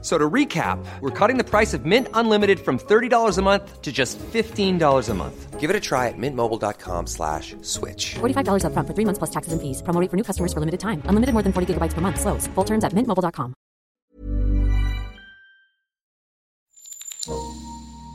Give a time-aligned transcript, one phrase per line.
[0.00, 3.90] So to recap, we're cutting the price of Mint Unlimited from $30 a month to
[3.90, 5.58] just $15 a month.
[5.58, 8.14] Give it a try at mintmobile.com slash switch.
[8.20, 9.82] $45 upfront for three months plus taxes and fees.
[9.82, 11.02] Promo rate for new customers for limited time.
[11.08, 12.20] Unlimited more than 40 gigabytes per month.
[12.20, 12.46] Slows.
[12.54, 13.54] Full terms at mintmobile.com.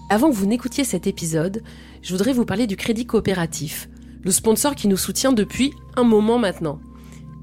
[0.10, 1.64] Avant que vous n'écoutiez cet épisode,
[2.02, 3.90] je voudrais vous parler du Crédit Coopératif,
[4.24, 6.80] le sponsor qui nous soutient depuis un moment maintenant.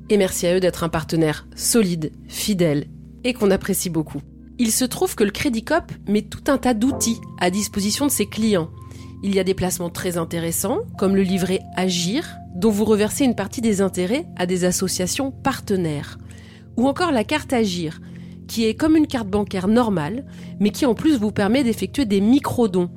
[0.09, 2.87] Et merci à eux d'être un partenaire solide, fidèle
[3.25, 4.23] et qu'on apprécie beaucoup.
[4.63, 8.11] Il se trouve que le Crédit Coop met tout un tas d'outils à disposition de
[8.11, 8.69] ses clients.
[9.23, 13.35] Il y a des placements très intéressants, comme le livret Agir, dont vous reversez une
[13.35, 16.19] partie des intérêts à des associations partenaires.
[16.77, 18.03] Ou encore la carte Agir,
[18.49, 20.27] qui est comme une carte bancaire normale,
[20.61, 22.91] mais qui en plus vous permet d'effectuer des micro-dons.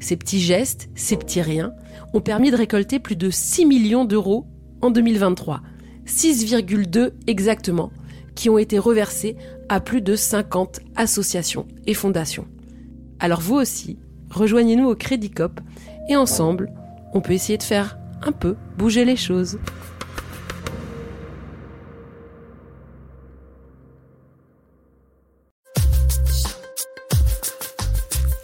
[0.00, 1.72] Ces petits gestes, ces petits riens,
[2.14, 4.48] ont permis de récolter plus de 6 millions d'euros
[4.82, 5.62] en 2023.
[6.04, 7.92] 6,2 exactement,
[8.36, 9.34] qui ont été reversés
[9.68, 12.46] à plus de 50 associations et fondations.
[13.18, 13.98] Alors vous aussi,
[14.30, 15.58] rejoignez-nous au Crédit Cop
[16.08, 16.70] et ensemble,
[17.14, 19.58] on peut essayer de faire un peu bouger les choses.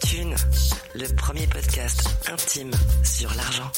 [0.01, 0.35] Thune,
[0.95, 2.71] le premier podcast intime
[3.03, 3.71] sur l'argent.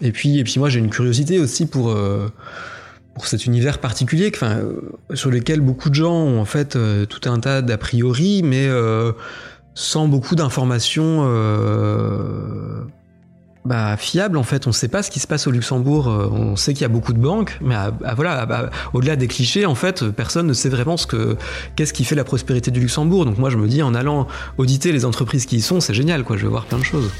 [0.00, 2.28] Et puis, et puis moi j'ai une curiosité aussi pour, euh,
[3.14, 4.72] pour cet univers particulier euh,
[5.14, 8.66] sur lequel beaucoup de gens ont en fait euh, tout un tas d'a priori, mais
[8.66, 9.12] euh,
[9.74, 11.22] sans beaucoup d'informations
[13.64, 14.66] bah, fiables en fait.
[14.66, 16.06] On ne sait pas ce qui se passe au Luxembourg.
[16.06, 19.16] On sait qu'il y a beaucoup de banques, mais à- à- voilà, à- à- au-delà
[19.16, 21.36] des clichés, en fait, personne ne sait vraiment ce que
[21.76, 23.24] qu'est-ce qui fait la prospérité du Luxembourg.
[23.24, 24.26] Donc moi je me dis en allant
[24.58, 26.36] auditer les entreprises qui y sont, c'est génial quoi.
[26.36, 27.10] Je vais voir plein de choses.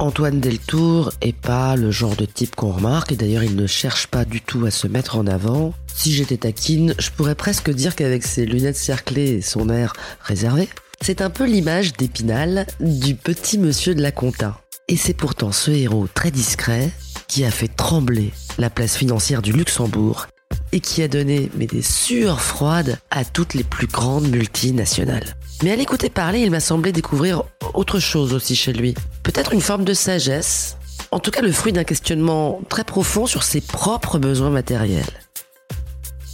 [0.00, 4.06] Antoine Deltour est pas le genre de type qu'on remarque, et d'ailleurs il ne cherche
[4.06, 5.74] pas du tout à se mettre en avant.
[5.94, 10.70] Si j'étais taquine, je pourrais presque dire qu'avec ses lunettes cerclées et son air réservé,
[11.02, 14.58] c'est un peu l'image d'Épinal du petit monsieur de la compta.
[14.88, 16.90] Et c'est pourtant ce héros très discret
[17.28, 20.28] qui a fait trembler la place financière du Luxembourg
[20.72, 25.36] et qui a donné mais des sueurs froides à toutes les plus grandes multinationales.
[25.62, 27.42] Mais à l'écouter parler, il m'a semblé découvrir
[27.74, 28.94] autre chose aussi chez lui.
[29.22, 30.76] Peut-être une forme de sagesse,
[31.10, 35.04] en tout cas le fruit d'un questionnement très profond sur ses propres besoins matériels.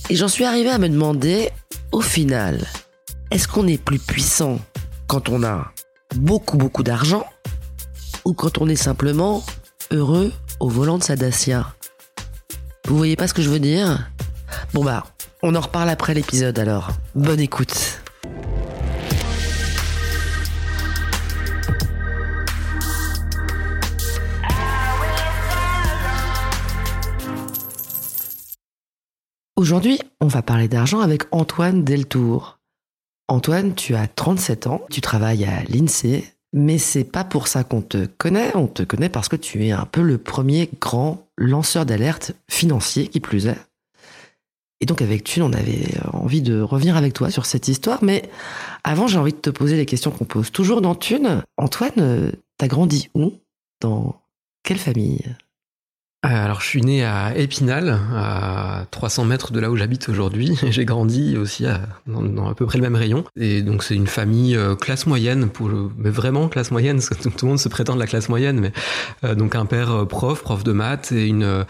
[0.09, 1.51] Et j'en suis arrivé à me demander,
[1.91, 2.65] au final,
[3.31, 4.61] est-ce qu'on est plus puissant
[5.09, 5.73] quand on a
[6.15, 7.27] beaucoup beaucoup d'argent
[8.25, 9.45] ou quand on est simplement
[9.91, 11.75] heureux au volant de sa Dacia
[12.87, 14.09] Vous voyez pas ce que je veux dire?
[14.73, 15.05] Bon bah,
[15.43, 16.91] on en reparle après l'épisode alors.
[17.15, 18.01] Bonne écoute.
[29.57, 32.59] Aujourd'hui, on va parler d'argent avec Antoine Deltour.
[33.27, 37.81] Antoine, tu as 37 ans, tu travailles à l'INSEE, mais c'est pas pour ça qu'on
[37.81, 41.87] te connaît, on te connaît parce que tu es un peu le premier grand lanceur
[41.87, 43.57] d'alerte financier qui plus est.
[44.81, 48.29] Et donc avec Thune, on avait envie de revenir avec toi sur cette histoire, mais
[48.85, 51.43] avant j'ai envie de te poser les questions qu'on pose toujours dans Thune.
[51.57, 53.33] Antoine, euh, t'as grandi où?
[53.81, 54.21] Dans
[54.63, 55.23] quelle famille?
[56.35, 60.59] Alors, je suis né à Épinal, à 300 mètres de là où j'habite aujourd'hui.
[60.71, 61.67] J'ai grandi aussi
[62.09, 63.25] dans, à peu près le même rayon.
[63.37, 65.49] Et donc, c'est une famille euh, classe moyenne,
[65.99, 68.59] mais vraiment classe moyenne, parce que tout, le monde se prétend de la classe moyenne.
[68.59, 68.73] Mais
[69.23, 71.63] euh, donc, un père euh, prof, prof de maths, et une euh,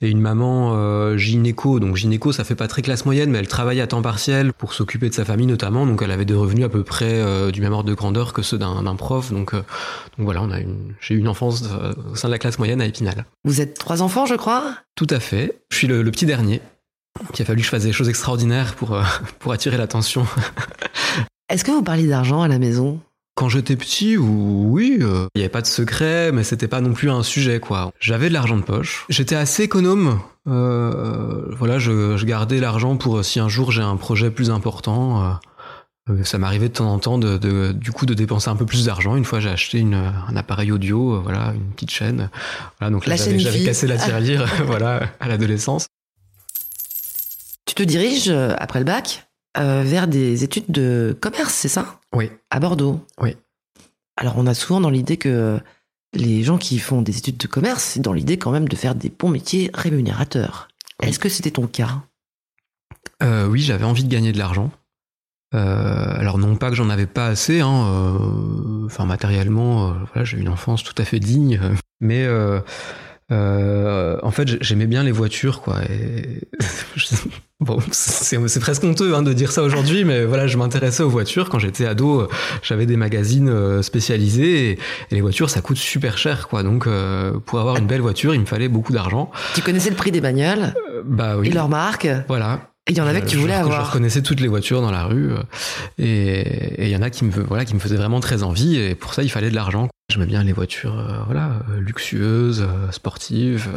[0.00, 1.80] et une maman euh, gynéco.
[1.80, 4.72] Donc, gynéco, ça fait pas très classe moyenne, mais elle travaille à temps partiel pour
[4.72, 5.86] s'occuper de sa famille notamment.
[5.86, 8.42] Donc, elle avait des revenus à peu près euh, du même ordre de grandeur que
[8.42, 9.32] ceux d'un prof.
[9.32, 9.58] Donc, euh,
[10.16, 12.58] donc voilà, on a une, j'ai eu une enfance euh, au sein de la classe
[12.58, 13.24] moyenne à Épinal.
[13.44, 15.60] Vous êtes trois enfants, je crois Tout à fait.
[15.70, 16.60] Je suis le, le petit dernier.
[17.36, 19.02] Il a fallu que je fasse des choses extraordinaires pour, euh,
[19.38, 20.26] pour attirer l'attention.
[21.48, 23.00] Est-ce que vous parliez d'argent à la maison?
[23.34, 26.80] Quand j'étais petit, ou- oui, euh, il n'y avait pas de secret, mais c'était pas
[26.80, 27.92] non plus un sujet, quoi.
[28.00, 29.04] J'avais de l'argent de poche.
[29.08, 30.20] J'étais assez économe.
[30.48, 35.38] Euh, voilà, je, je gardais l'argent pour si un jour j'ai un projet plus important.
[36.10, 38.66] Euh, ça m'arrivait de temps en temps de, de- du coup de dépenser un peu
[38.66, 39.16] plus d'argent.
[39.16, 42.30] Une fois, j'ai acheté une, un appareil audio, euh, voilà, une petite chaîne.
[42.78, 45.86] Voilà, donc là, j'avais cassé la tirelire, voilà, à l'adolescence.
[47.66, 49.28] Tu te diriges, euh, après le bac,
[49.58, 52.00] euh, vers des études de commerce, c'est ça?
[52.12, 52.30] Oui.
[52.50, 53.36] À Bordeaux Oui.
[54.16, 55.60] Alors on a souvent dans l'idée que
[56.14, 58.94] les gens qui font des études de commerce, c'est dans l'idée quand même de faire
[58.94, 60.68] des bons métiers rémunérateurs.
[61.00, 61.08] Oui.
[61.08, 62.02] Est-ce que c'était ton cas?
[63.22, 64.70] Euh, oui, j'avais envie de gagner de l'argent.
[65.54, 70.24] Euh, alors non pas que j'en avais pas assez, hein, euh, enfin matériellement, euh, voilà,
[70.24, 71.58] j'ai eu une enfance tout à fait digne,
[72.00, 72.60] mais euh,
[73.32, 75.76] euh, en fait j'aimais bien les voitures, quoi.
[75.88, 76.42] Et
[77.60, 81.48] bon, c'est presque honteux hein, de dire ça aujourd'hui, mais voilà, je m'intéressais aux voitures
[81.48, 82.28] quand j'étais ado.
[82.62, 86.62] J'avais des magazines spécialisés et, et les voitures ça coûte super cher, quoi.
[86.62, 89.30] Donc euh, pour avoir une belle voiture, il me fallait beaucoup d'argent.
[89.54, 90.74] Tu connaissais le prix des bagnoles
[91.06, 91.48] bah oui.
[91.48, 92.60] et leur marque Voilà.
[92.88, 93.86] Il y en avait que tu Euh, voulais je, Je avoir.
[93.88, 95.42] reconnaissais toutes les voitures dans la rue euh,
[95.98, 98.94] et il y en a qui me voilà qui me faisaient vraiment très envie et
[98.94, 99.88] pour ça il fallait de l'argent.
[100.10, 103.68] J'aimais bien les voitures euh, voilà luxueuses, euh, sportives.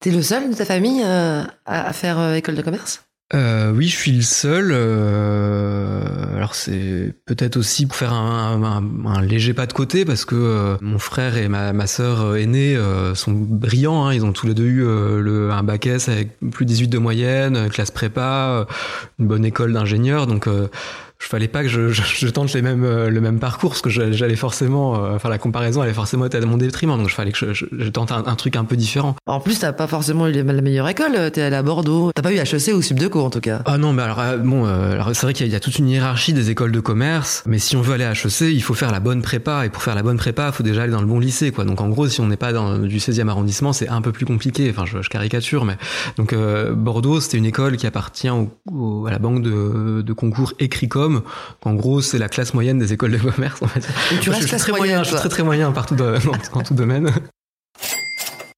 [0.00, 3.02] T'es le seul de ta famille euh, à faire école de commerce?
[3.34, 4.70] Euh, oui, je suis le seul.
[4.70, 10.76] euh, alors c'est peut-être aussi pour faire un, léger pas de côté parce que euh,
[10.80, 14.06] mon frère et ma, ma sœur aînée euh, sont brillants.
[14.06, 14.14] hein.
[14.14, 16.98] ils ont tous les deux eu le, un bac S avec plus de 18 de
[16.98, 18.66] moyenne, classe prépa,
[19.18, 20.28] une bonne école d'ingénieur.
[20.28, 20.48] Donc
[21.20, 23.80] je fallait pas que je, je, je tente les mêmes, euh, le même parcours parce
[23.82, 26.96] que je- j'allais forcément, euh, enfin la comparaison allait forcément être à mon détriment.
[26.98, 29.16] Donc il fallait que je, je- je tente un, un truc un peu différent.
[29.26, 32.10] En plus, t'as pas forcément eu la meilleure école, t'es allé à Bordeaux.
[32.14, 33.62] T'as pas eu HEC ou Subdeco en tout cas.
[33.64, 35.60] Ah non, mais alors euh, bon, euh, c'est vrai qu'il y, a- il y a
[35.60, 38.62] toute une hiérarchie des écoles de commerce, mais si on veut aller à HEC, il
[38.62, 40.92] faut faire la bonne prépa, et pour faire la bonne prépa, il faut déjà aller
[40.92, 41.64] dans le bon lycée, quoi.
[41.64, 44.26] Donc en gros, si on n'est pas dans du 16e arrondissement, c'est un peu plus
[44.26, 44.68] compliqué.
[44.70, 45.76] Enfin, je, je caricature, mais
[46.18, 50.12] donc euh, Bordeaux, c'était une école qui appartient au, au- à la banque de, de
[50.12, 51.03] concours Écricom.
[51.62, 53.62] En gros, c'est la classe moyenne des écoles de commerce.
[53.62, 53.86] En fait.
[54.12, 55.20] Et tu Moi, restes je, suis classe très moyenne, moyen, je suis toi.
[55.20, 57.10] très très moyen partout dans, dans, dans tout domaine.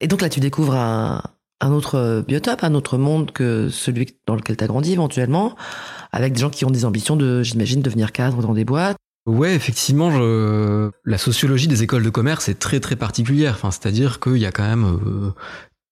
[0.01, 1.23] Et donc là, tu découvres un,
[1.61, 5.57] un autre biotope, un autre monde que celui dans lequel t'as grandi éventuellement,
[6.13, 8.97] avec des gens qui ont des ambitions de, j'imagine, devenir cadre dans des boîtes.
[9.27, 10.91] Ouais, effectivement, je...
[11.05, 13.55] la sociologie des écoles de commerce est très très particulière.
[13.57, 15.33] Enfin, c'est-à-dire qu'il y a quand même euh,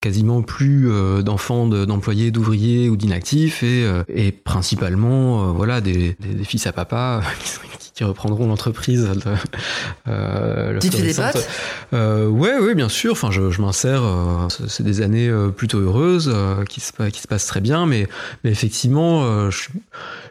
[0.05, 4.03] quasiment plus euh, d'enfants de- d'employés, d'ouvriers ou d'inactifs et, euh,
[4.45, 6.15] principalement, euh, voilà, des,
[6.45, 7.23] fils à papa
[7.95, 9.09] qui reprendront l'entreprise.
[10.09, 11.47] Euh, Tu fais des potes
[11.93, 13.13] Euh, ouais, ouais, bien sûr.
[13.13, 14.03] Enfin, je, je m'insère.
[14.03, 17.61] euh, c'est- des années euh, plutôt heureuses euh, qui se pa- qui se passent très
[17.61, 18.07] bien, mais
[18.43, 19.69] mais effectivement, je,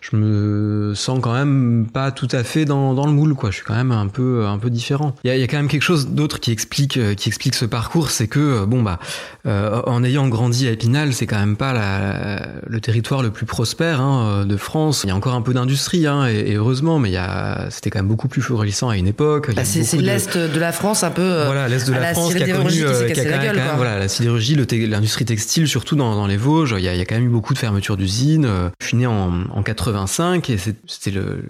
[0.02, 3.50] je me sens quand même pas tout à fait dans, dans le moule, quoi.
[3.50, 5.16] Je suis quand même un peu un peu différent.
[5.24, 7.56] Il y a, il y a quand même quelque chose d'autre qui explique qui explique
[7.56, 9.00] ce parcours, c'est que bon bah
[9.48, 13.46] euh, en ayant grandi à Épinal, c'est quand même pas la, le territoire le plus
[13.46, 15.02] prospère hein, de France.
[15.04, 17.53] Il y a encore un peu d'industrie, hein, et, et heureusement, mais il y a
[17.70, 19.54] c'était quand même beaucoup plus florissant à une époque.
[19.56, 21.22] Bah, c'est de- l'Est de la France un peu.
[21.22, 23.38] euh, voilà, l'Est de la, la France qui a connu, qui euh, cassé qui a
[23.38, 24.56] la gueule, même, voilà, la sidérurgie,
[24.88, 27.26] l'industrie textile, surtout dans, dans les Vosges, il y, a, il y a quand même
[27.26, 28.46] eu beaucoup de fermetures d'usines.
[28.46, 30.58] Euh, Je suis né en, en 85 et
[30.88, 31.44] c'était le,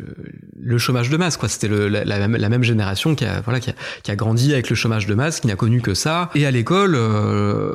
[0.62, 1.50] le chômage de masse, quoi.
[1.50, 3.74] C'était la, la même, génération qui a, voilà, qui a,
[4.04, 6.30] qui a grandi avec le chômage de masse, qui n'a connu que ça.
[6.36, 6.96] Et à l'école,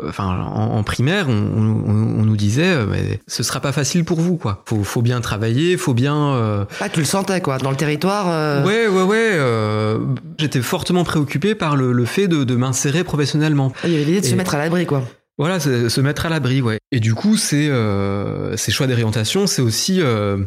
[0.08, 4.20] enfin, en, en primaire, on, on- on nous disait, mais ce sera pas facile pour
[4.20, 4.62] vous, quoi.
[4.66, 6.66] Faut, faut bien travailler, faut bien.
[6.80, 8.17] Ah, tu le sentais quoi, dans le territoire.
[8.28, 9.30] Euh, Ouais, ouais, ouais.
[9.34, 9.98] euh,
[10.38, 13.72] J'étais fortement préoccupé par le, le fait de, de m'insérer professionnellement.
[13.84, 15.04] Il y avait l'idée de se Et- mettre à l'abri quoi.
[15.38, 16.78] Voilà, c'est- se mettre à l'abri, ouais.
[16.90, 20.38] Et du coup, c'est euh, ces choix d'orientation, c'est aussi euh,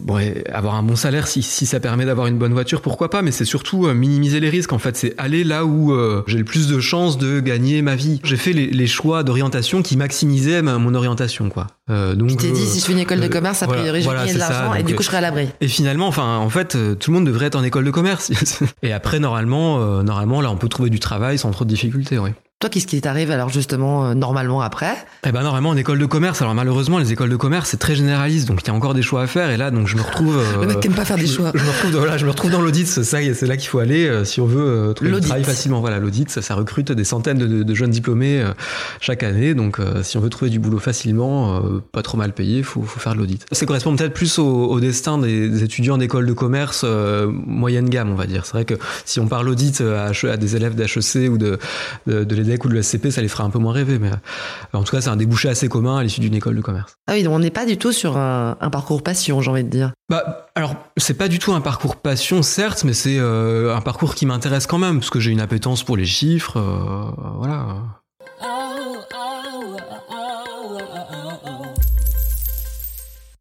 [0.00, 0.20] bon,
[0.52, 3.22] avoir un bon salaire si, si ça permet d'avoir une bonne voiture, pourquoi pas.
[3.22, 4.72] Mais c'est surtout euh, minimiser les risques.
[4.72, 7.94] En fait, c'est aller là où euh, j'ai le plus de chances de gagner ma
[7.94, 8.20] vie.
[8.24, 11.66] J'ai fait les, les choix d'orientation qui maximisaient ma- mon orientation, quoi.
[11.90, 14.02] Euh, donc Tu t'es dit, euh, si je fais une école de commerce, a priori,
[14.02, 15.48] je vais gagner de l'argent et du coup, je serai à l'abri.
[15.60, 18.32] et finalement, enfin, en fait, tout le monde devrait être en école de commerce.
[18.82, 22.18] Et après, normalement, euh, normalement, là, on peut trouver du travail sans trop de difficultés,
[22.18, 22.30] oui.
[22.60, 24.94] Toi, qu'est-ce qui t'arrive alors justement euh, normalement après?
[25.26, 26.40] Eh ben normalement en école de commerce.
[26.40, 29.02] Alors malheureusement les écoles de commerce c'est très généraliste donc il y a encore des
[29.02, 30.38] choix à faire et là donc je me retrouve.
[30.38, 31.50] euh, Le mec qui aime pas faire des je choix.
[31.52, 32.86] Je me retrouve dans, voilà je me retrouve dans l'audit.
[32.86, 35.44] C'est ça c'est là qu'il faut aller euh, si on veut euh, trouver du travail
[35.44, 35.80] facilement.
[35.80, 38.52] Voilà l'audit ça, ça recrute des centaines de, de- de jeunes diplômés euh,
[39.00, 42.32] chaque année donc euh, si on veut trouver du boulot facilement euh, pas trop mal
[42.32, 43.44] payé faut faut faire de l'audit.
[43.52, 47.90] Ça correspond peut-être plus au, au destin des, des étudiants d'école de commerce euh, moyenne
[47.90, 48.46] gamme on va dire.
[48.46, 51.58] C'est vrai que si on parle audit à, H- à des élèves d'HEC ou de
[52.06, 54.78] de, de l'EDEC ou de l'ESCP ça les fera un peu moins rêver mais euh,
[54.78, 56.94] en tout cas c'est un débouché assez commun à l'issue d'une école de commerce.
[57.06, 59.64] Ah oui, donc on n'est pas du tout sur un, un parcours passion, j'ai envie
[59.64, 59.92] de dire.
[60.08, 64.14] Bah, alors, c'est pas du tout un parcours passion, certes, mais c'est euh, un parcours
[64.14, 67.76] qui m'intéresse quand même, parce que j'ai une appétence pour les chiffres, euh, voilà.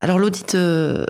[0.02, 1.06] Alors l'audit, euh,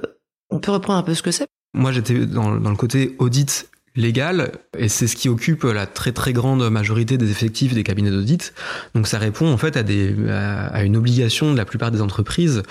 [0.52, 1.48] on peut reprendre un peu ce que c'est?
[1.74, 6.12] Moi, j'étais dans, dans le côté audit légal, et c'est ce qui occupe la très
[6.12, 8.54] très grande majorité des effectifs des cabinets d'audit.
[8.96, 12.02] Donc, ça répond en fait à, des, à, à une obligation de la plupart des
[12.02, 12.64] entreprises,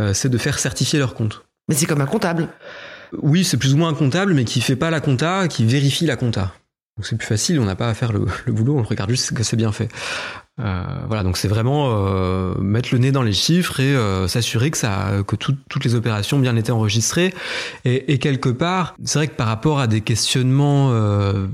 [0.00, 1.44] euh, c'est de faire certifier leurs comptes.
[1.68, 2.48] Mais c'est comme un comptable.
[3.22, 6.06] Oui, c'est plus ou moins un comptable, mais qui fait pas la compta, qui vérifie
[6.06, 6.52] la compta.
[6.96, 9.34] Donc c'est plus facile, on n'a pas à faire le, le boulot, on regarde juste
[9.34, 9.88] que c'est bien fait.
[10.58, 14.70] Euh, voilà, donc c'est vraiment euh, mettre le nez dans les chiffres et euh, s'assurer
[14.70, 17.34] que ça, que tout- toutes les opérations bien été enregistrées.
[17.84, 21.46] Et, et quelque part, c'est vrai que par rapport à des questionnements euh,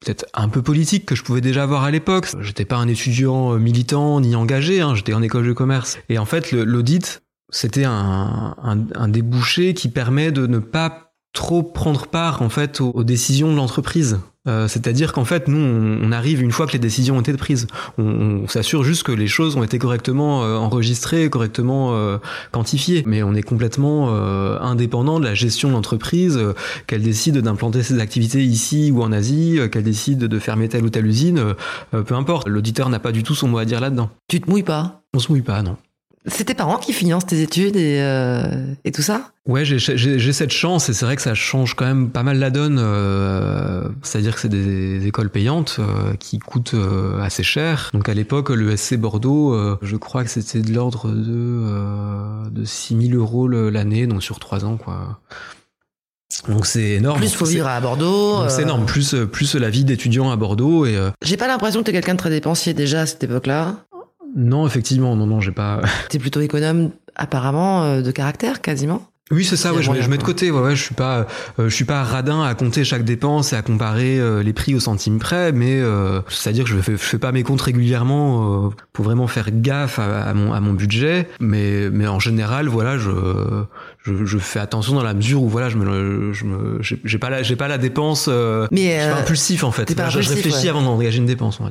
[0.00, 3.54] peut-être un peu politiques que je pouvais déjà avoir à l'époque, j'étais pas un étudiant
[3.54, 5.98] euh, militant ni engagé, hein, j'étais en école de commerce.
[6.10, 11.62] Et en fait, l'audit, c'était un, un, un débouché qui permet de ne pas trop
[11.62, 14.18] prendre part en fait aux, aux décisions de l'entreprise.
[14.48, 17.32] Euh, C'est-à-dire qu'en fait, nous, on, on arrive une fois que les décisions ont été
[17.34, 17.66] prises.
[17.98, 22.16] On, on s'assure juste que les choses ont été correctement euh, enregistrées, correctement euh,
[22.50, 23.02] quantifiées.
[23.06, 26.54] Mais on est complètement euh, indépendant de la gestion de l'entreprise, euh,
[26.86, 30.84] qu'elle décide d'implanter ses activités ici ou en Asie, euh, qu'elle décide de fermer telle
[30.84, 31.54] ou telle usine,
[31.90, 32.48] peu importe.
[32.48, 34.10] L'auditeur n'a pas du tout son mot à dire là-dedans.
[34.28, 35.02] Tu te mouilles pas?
[35.14, 35.76] On se mouille pas, non.
[36.26, 38.42] C'est tes parents qui financent tes études et, euh,
[38.84, 39.30] et tout ça?
[39.46, 42.50] Ouais, j'ai- cette chance et c'est vrai que ça change quand même pas mal la
[42.50, 42.78] donne.
[42.78, 46.74] euh, C'est-à-dire que c'est des écoles payantes euh, qui coûtent
[47.22, 47.90] assez cher.
[47.94, 53.14] Donc à l'époque, le SC Bordeaux, je crois que c'était de l'ordre de, de 6000
[53.16, 55.20] euros l'année, donc sur trois ans, quoi.
[56.48, 57.18] Donc c'est énorme.
[57.18, 58.48] Plus faut vivre à Bordeaux.
[58.48, 58.86] C'est euh, énorme.
[58.86, 62.18] Plus, plus la vie d'étudiant à Bordeaux et J'ai pas l'impression que t'es quelqu'un de
[62.18, 63.84] très dépensier déjà à cette époque-là.
[64.36, 65.80] Non, effectivement, non, non, j'ai pas.
[66.08, 69.02] T'es plutôt économe apparemment euh, de caractère quasiment.
[69.32, 69.72] Oui, c'est ça.
[69.72, 70.50] Ouais, je, je mets de côté.
[70.50, 71.18] Ouais, ouais, je suis pas,
[71.60, 74.74] euh, je suis pas radin à compter chaque dépense et à comparer euh, les prix
[74.74, 78.66] au centime près, mais euh, c'est-à-dire que je fais, je fais pas mes comptes régulièrement
[78.66, 82.66] euh, pour vraiment faire gaffe à, à mon, à mon budget, mais, mais en général,
[82.66, 83.10] voilà, je,
[84.02, 87.30] je, je fais attention dans la mesure où voilà, je me, je me, j'ai pas
[87.30, 88.26] la, j'ai pas la dépense.
[88.28, 89.94] Euh, Mais je suis pas impulsif en fait.
[89.94, 90.70] pas je, je impulsif, réfléchis ouais.
[90.70, 91.60] avant d'engager une dépense.
[91.60, 91.70] ouais.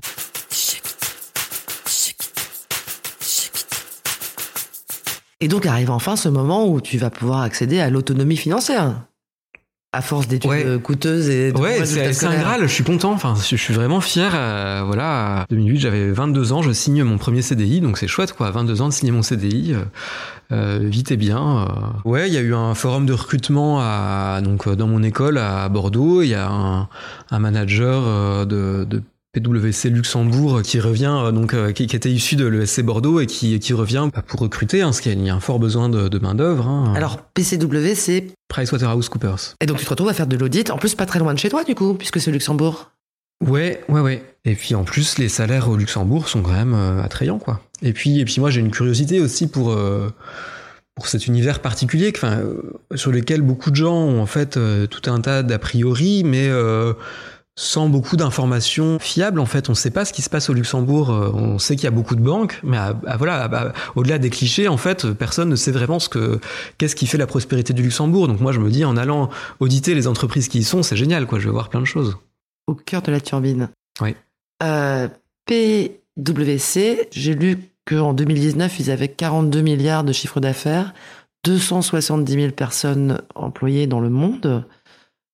[5.42, 9.04] Et donc arrive enfin ce moment où tu vas pouvoir accéder à l'autonomie financière.
[9.92, 10.80] À force d'études Ouais.
[10.84, 14.32] coûteuses et de Ouais, c'est un graal, je suis content, enfin, je suis vraiment fier.
[14.36, 18.52] euh, voilà, 2008, j'avais 22 ans, je signe mon premier CDI, donc c'est chouette, quoi.
[18.52, 19.84] 22 ans de signer mon CDI, euh,
[20.52, 21.64] euh, vite et bien.
[21.64, 21.66] euh.
[22.08, 25.68] Ouais, il y a eu un forum de recrutement à, donc, dans mon école à
[25.70, 26.22] Bordeaux.
[26.22, 26.88] Il y a un,
[27.32, 29.02] un manager euh, de, de
[29.34, 33.26] PwC Luxembourg qui revient, euh, donc, euh, qui, qui était issu de l'ESC Bordeaux et
[33.26, 36.08] qui, qui revient bah, pour recruter, hein, parce qu'il y a un fort besoin de,
[36.08, 36.68] de main-d'œuvre.
[36.68, 36.94] Hein.
[36.96, 39.56] Alors PCW c'est PricewaterhouseCoopers.
[39.62, 41.40] et donc tu te retrouves à faire de l'audit en plus pas très loin de
[41.40, 42.92] chez toi du coup puisque c'est Luxembourg.
[43.46, 44.24] Ouais, ouais, ouais.
[44.44, 47.62] Et puis en plus, les salaires au Luxembourg sont quand même euh, attrayants, quoi.
[47.82, 50.10] Et puis, et puis moi, j'ai une curiosité aussi pour euh,
[51.00, 52.62] pour cet univers particulier, enfin, euh,
[52.96, 56.50] sur lequel beaucoup de gens ont en fait euh, tout un tas d'a priori, mais
[56.50, 56.94] euh,
[57.62, 59.38] sans beaucoup d'informations fiables.
[59.42, 61.10] En fait, on ne sait pas ce qui se passe au Luxembourg.
[61.12, 63.74] Euh, On sait qu'il y a beaucoup de banques, mais à- à- voilà, à- à-
[63.98, 66.40] au-delà des clichés, en fait, personne ne sait vraiment ce que
[66.78, 68.30] qu'est-ce qui fait la prospérité du Luxembourg.
[68.30, 71.26] Donc moi, je me dis, en allant auditer les entreprises qui y sont, c'est génial,
[71.28, 71.38] quoi.
[71.40, 72.18] Je vais voir plein de choses.
[72.68, 73.68] Au cœur de la turbine.
[74.02, 74.16] Oui.
[74.64, 75.10] Euh,
[76.16, 80.94] PWC, j'ai lu qu'en 2019, ils avaient 42 milliards de chiffre d'affaires,
[81.46, 84.66] 270 000 personnes employées dans le monde.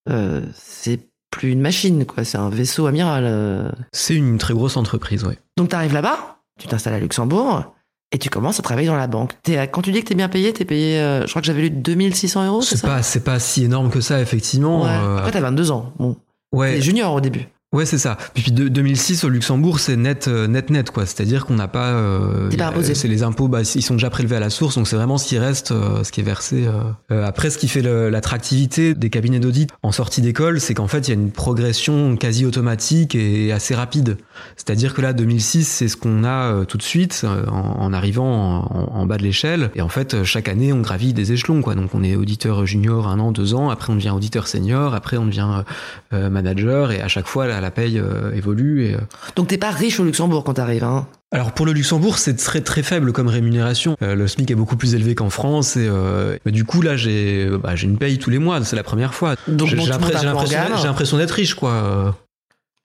[0.10, 1.00] Euh, c'est
[1.32, 2.24] plus une machine, quoi.
[2.24, 3.24] C'est un vaisseau amiral.
[3.28, 3.70] euh.
[3.92, 5.38] C'est une très grosse entreprise, ouais.
[5.58, 7.74] Donc, tu arrives là-bas, tu t'installes à Luxembourg
[8.12, 9.34] et tu commences à travailler dans la banque.
[9.44, 11.30] T'es à- quand tu dis que tu es bien payé, tu es payé, euh, je
[11.30, 12.88] crois que j'avais lu 2600 euros, c'est ça?
[12.88, 14.84] pas, c'est pas si énorme que ça, effectivement.
[14.84, 14.90] Ouais.
[14.90, 15.92] Euh, Après, t'as 22 ans.
[16.00, 16.16] Bon,
[16.54, 17.48] ouais, t'es junior au début.
[17.76, 18.18] Ouais, c'est ça.
[18.34, 21.06] Puis, puis de- 2006 au Luxembourg, c'est net, euh, net, net, quoi.
[21.06, 21.90] C'est-à-dire qu'on n'a pas.
[21.92, 22.50] euh.
[22.96, 25.28] C'est les impôts, bah, ils sont déjà prélevés à la source, donc c'est vraiment ce
[25.28, 26.66] qui reste, euh, ce qui est versé.
[27.12, 27.26] euh.
[27.26, 31.12] Après, ce qui fait l'attractivité des cabinets d'audit en sortie d'école, c'est qu'en fait, il
[31.14, 34.18] y a une progression quasi automatique et assez rapide.
[34.56, 39.00] C'est-à-dire que là, 2006, c'est ce qu'on a tout de suite en, en arrivant en,
[39.00, 39.70] en bas de l'échelle.
[39.76, 41.76] Et en fait, chaque année, on gravit des échelons, quoi.
[41.76, 43.70] Donc, on est auditeur junior un an, deux ans.
[43.70, 44.94] Après, on devient auditeur senior.
[44.94, 45.64] Après, on devient
[46.12, 46.92] manager.
[46.92, 48.86] Et à chaque fois, la, la paye euh, évolue.
[48.86, 49.00] Et, euh,
[49.36, 51.08] Donc, t'es pas riche au Luxembourg quand t'arrives, hein.
[51.32, 53.98] alors pour le Luxembourg, c'est très très faible comme rémunération.
[54.02, 56.96] Euh, le SMIC est beaucoup plus élevé qu'en France et euh, bah, du coup là
[56.96, 59.36] j'ai bah, j'ai une paye tous les mois, c'est la première fois.
[59.48, 62.16] Donc, j'ai bon, l'impression d'être- riche quoi.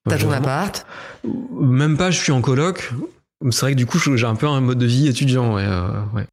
[0.08, 0.86] T'as ton appart.
[1.60, 2.90] Même pas, je suis en coloc.
[3.50, 5.54] C'est vrai que du coup j'ai un peu un mode de vie étudiant.
[5.54, 6.26] Ouais, euh, ouais.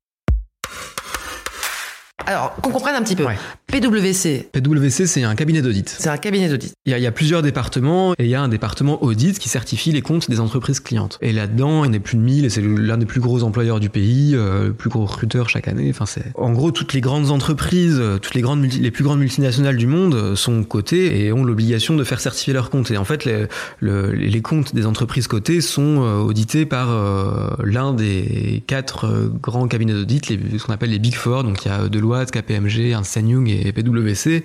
[2.27, 3.25] Alors, qu'on comprenne un petit peu.
[3.25, 3.37] Ouais.
[3.67, 5.89] PWC, PwC c'est un cabinet d'audit.
[5.99, 6.73] c'est un cabinet d'audit.
[6.85, 9.37] Il y, a, il y a plusieurs départements et il y a un département audit
[9.39, 11.17] qui certifie les comptes des entreprises clientes.
[11.21, 13.43] Et là-dedans, il y en a plus de 1000 et c'est l'un des plus gros
[13.43, 15.87] employeurs du pays, euh, le plus gros recruteur chaque année.
[15.89, 19.19] Enfin, c'est en gros toutes les grandes entreprises, euh, toutes les grandes les plus grandes
[19.19, 22.91] multinationales du monde euh, sont cotées et ont l'obligation de faire certifier leurs comptes.
[22.91, 23.47] Et en fait, les,
[23.79, 29.67] le- les comptes des entreprises cotées sont euh, audités par euh, l'un des quatre grands
[29.67, 31.43] cabinets d'audit, ce qu'on appelle les Big Four.
[31.43, 34.43] Donc il y a Deloitte boîtes, KPMG, Ernst et PwC.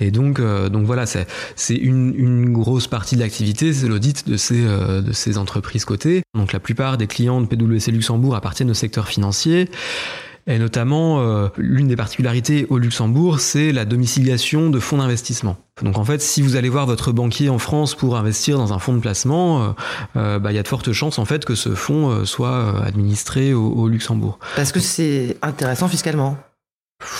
[0.00, 4.62] Et donc, donc voilà, c'est une, une grosse partie de l'activité, c'est l'audit de ces
[4.64, 6.22] de ces entreprises cotées.
[6.34, 9.68] Donc la plupart des clients de PwC Luxembourg appartiennent au secteur financier.
[10.46, 15.56] Et notamment, euh, l'une des particularités au Luxembourg, c'est la domiciliation de fonds d'investissement.
[15.82, 18.78] Donc en fait, si vous allez voir votre banquier en France pour investir dans un
[18.78, 19.68] fonds de placement, euh,
[20.16, 23.54] euh, bah, il y a de fortes chances en fait que ce fonds soit administré
[23.54, 24.38] au Luxembourg.
[24.56, 26.36] Parce que c'est intéressant fiscalement.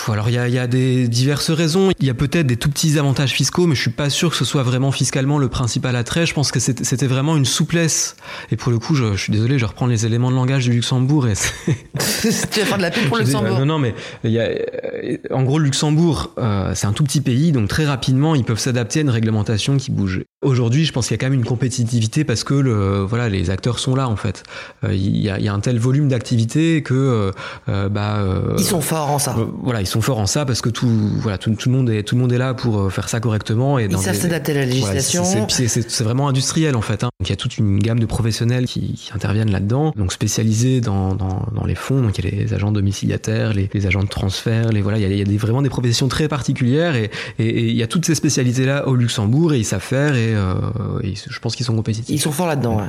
[0.09, 1.91] Alors il y a, y a, des diverses raisons.
[2.01, 4.37] Il y a peut-être des tout petits avantages fiscaux, mais je suis pas sûr que
[4.37, 6.27] ce soit vraiment fiscalement le principal attrait.
[6.27, 8.17] Je pense que c'était vraiment une souplesse.
[8.51, 10.73] Et pour le coup, je, je, suis désolé, je reprends les éléments de langage du
[10.73, 11.29] Luxembourg.
[11.29, 11.35] Et
[11.67, 15.17] tu vas faire de la pub pour le Luxembourg Non, non, mais y a, euh,
[15.31, 18.59] en gros, le Luxembourg, euh, c'est un tout petit pays, donc très rapidement, ils peuvent
[18.59, 20.23] s'adapter à une réglementation qui bouge.
[20.45, 23.51] Aujourd'hui, je pense qu'il y a quand même une compétitivité parce que le, voilà, les
[23.51, 24.43] acteurs sont là en fait.
[24.85, 27.33] Euh, il, y a, y, a, un tel volume d'activité que
[27.67, 28.25] bah,
[28.59, 30.89] ils sont forts en ça voilà, ils sont forts en ça parce que tout,
[31.21, 33.21] voilà, tout, tout, le monde est, tout le monde est là pour euh, faire ça
[33.21, 33.79] correctement.
[33.79, 35.25] Et ils savent s'adapter à la législation.
[35.49, 37.05] c'est vraiment industriel en fait.
[37.05, 37.11] Hein.
[37.21, 40.81] Donc il y a toute une gamme de professionnels qui, qui interviennent là-dedans, donc spécialisés
[40.81, 42.03] dans, dans, dans, les fonds.
[42.03, 45.03] Donc il y a les agents domiciliataires, les, les agents de transfert, les voilà, il
[45.03, 47.77] y a, il y a des, vraiment des professions très particulières et, et, et, il
[47.77, 50.55] y a toutes ces spécialités là au Luxembourg et ils savent faire et, euh,
[51.03, 52.15] je pense qu'ils sont compétitifs.
[52.15, 52.79] Ils sont forts là-dedans.
[52.79, 52.85] Ouais.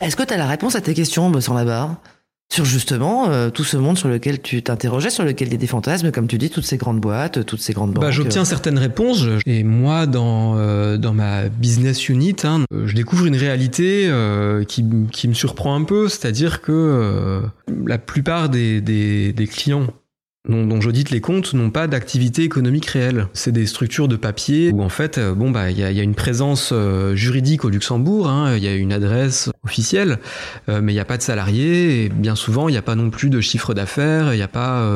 [0.00, 1.96] Est-ce que tu as la réponse à tes questions, Bossan Labarre
[2.52, 5.58] sur justement euh, tout ce monde sur lequel tu t'interrogeais, sur lequel il y a
[5.58, 8.02] des fantasmes, comme tu dis, toutes ces grandes boîtes, toutes ces grandes banques.
[8.02, 9.24] Bah, j'obtiens certaines réponses.
[9.46, 14.84] Et moi, dans euh, dans ma business unit, hein, je découvre une réalité euh, qui,
[15.12, 17.42] qui me surprend un peu, c'est-à-dire que
[17.86, 19.86] la plupart des, des, des clients
[20.48, 23.26] dont, dont j'audite les comptes n'ont pas d'activité économique réelle.
[23.32, 26.14] C'est des structures de papier où en fait, euh, bon bah il y a, une
[26.14, 30.18] présence euh, juridique au Luxembourg, hein, il y a une adresse officielle,
[30.68, 32.94] euh, mais il n'y a pas de salariés et bien souvent il n'y a pas
[32.94, 34.90] non plus de chiffre d'affaires, il n'y a pas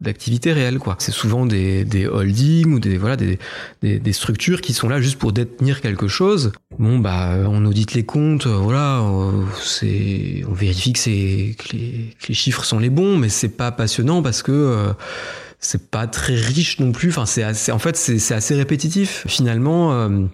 [0.00, 0.96] d'activité réelle quoi.
[0.98, 3.38] C'est souvent des, des holdings ou des voilà des,
[3.82, 6.52] des, structures qui sont là juste pour détenir quelque chose.
[6.78, 11.76] Bon bah on audite les comptes, euh, voilà, euh, c'est on vérifie que c'est que
[11.76, 14.92] les, que les, chiffres sont les bons, mais c'est pas passionnant parce que euh,
[15.58, 17.10] c'est pas très riche non plus.
[17.10, 19.92] Enfin c'est en fait c'est assez répétitif finalement.
[19.92, 20.26] Euh,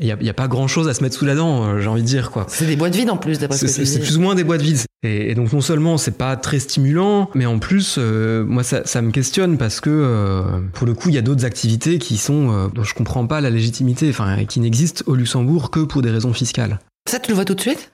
[0.00, 1.80] il n'y a, y a, pas grand chose à se mettre sous la dent, euh,
[1.80, 2.46] j'ai envie de dire quoi.
[2.48, 4.62] C'est des boîtes vides en plus, d'après ce que C'est plus ou moins des boîtes
[4.62, 4.78] vides.
[5.02, 8.84] Et, et, donc non seulement c'est pas très stimulant, mais en plus euh, moi ça,
[8.84, 12.16] ça, me questionne parce que euh, pour le coup il y a d'autres activités qui
[12.16, 16.02] sont euh, dont je comprends pas la légitimité, enfin qui n'existent au Luxembourg que pour
[16.02, 16.78] des raisons fiscales.
[17.08, 17.90] Ça tu le vois tout de suite?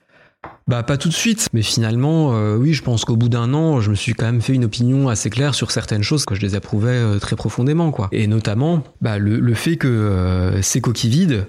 [0.66, 3.80] Bah pas tout de suite, mais finalement, euh, oui, je pense qu'au bout d'un an,
[3.80, 6.40] je me suis quand même fait une opinion assez claire sur certaines choses que je
[6.40, 8.08] les approuvais euh, très profondément, quoi.
[8.12, 11.46] Et notamment, bah, le, le fait que euh, ces coquilles vides,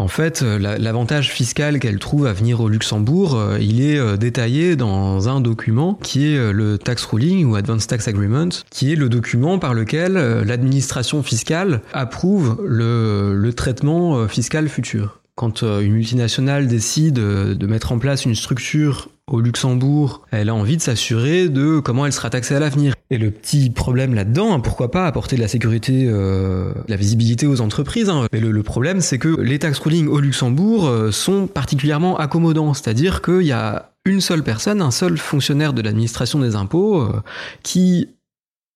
[0.00, 5.40] en fait, l'avantage fiscal qu'elle trouve à venir au Luxembourg, il est détaillé dans un
[5.40, 9.74] document qui est le Tax Ruling ou Advanced Tax Agreement, qui est le document par
[9.74, 17.92] lequel l'administration fiscale approuve le, le traitement fiscal futur quand une multinationale décide de mettre
[17.92, 22.28] en place une structure au Luxembourg, elle a envie de s'assurer de comment elle sera
[22.28, 22.92] taxée à l'avenir.
[23.08, 26.96] Et le petit problème là-dedans, hein, pourquoi pas apporter de la sécurité, euh, de la
[26.96, 28.26] visibilité aux entreprises, hein.
[28.34, 33.22] mais le, problème c'est que les tax ruling au Luxembourg euh, sont particulièrement accommodants, c'est-à-dire
[33.22, 37.22] qu'il y a une seule personne, un seul fonctionnaire de l'administration des impôts euh,
[37.62, 38.08] qui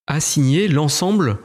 [0.06, 1.38] a signé l'ensemble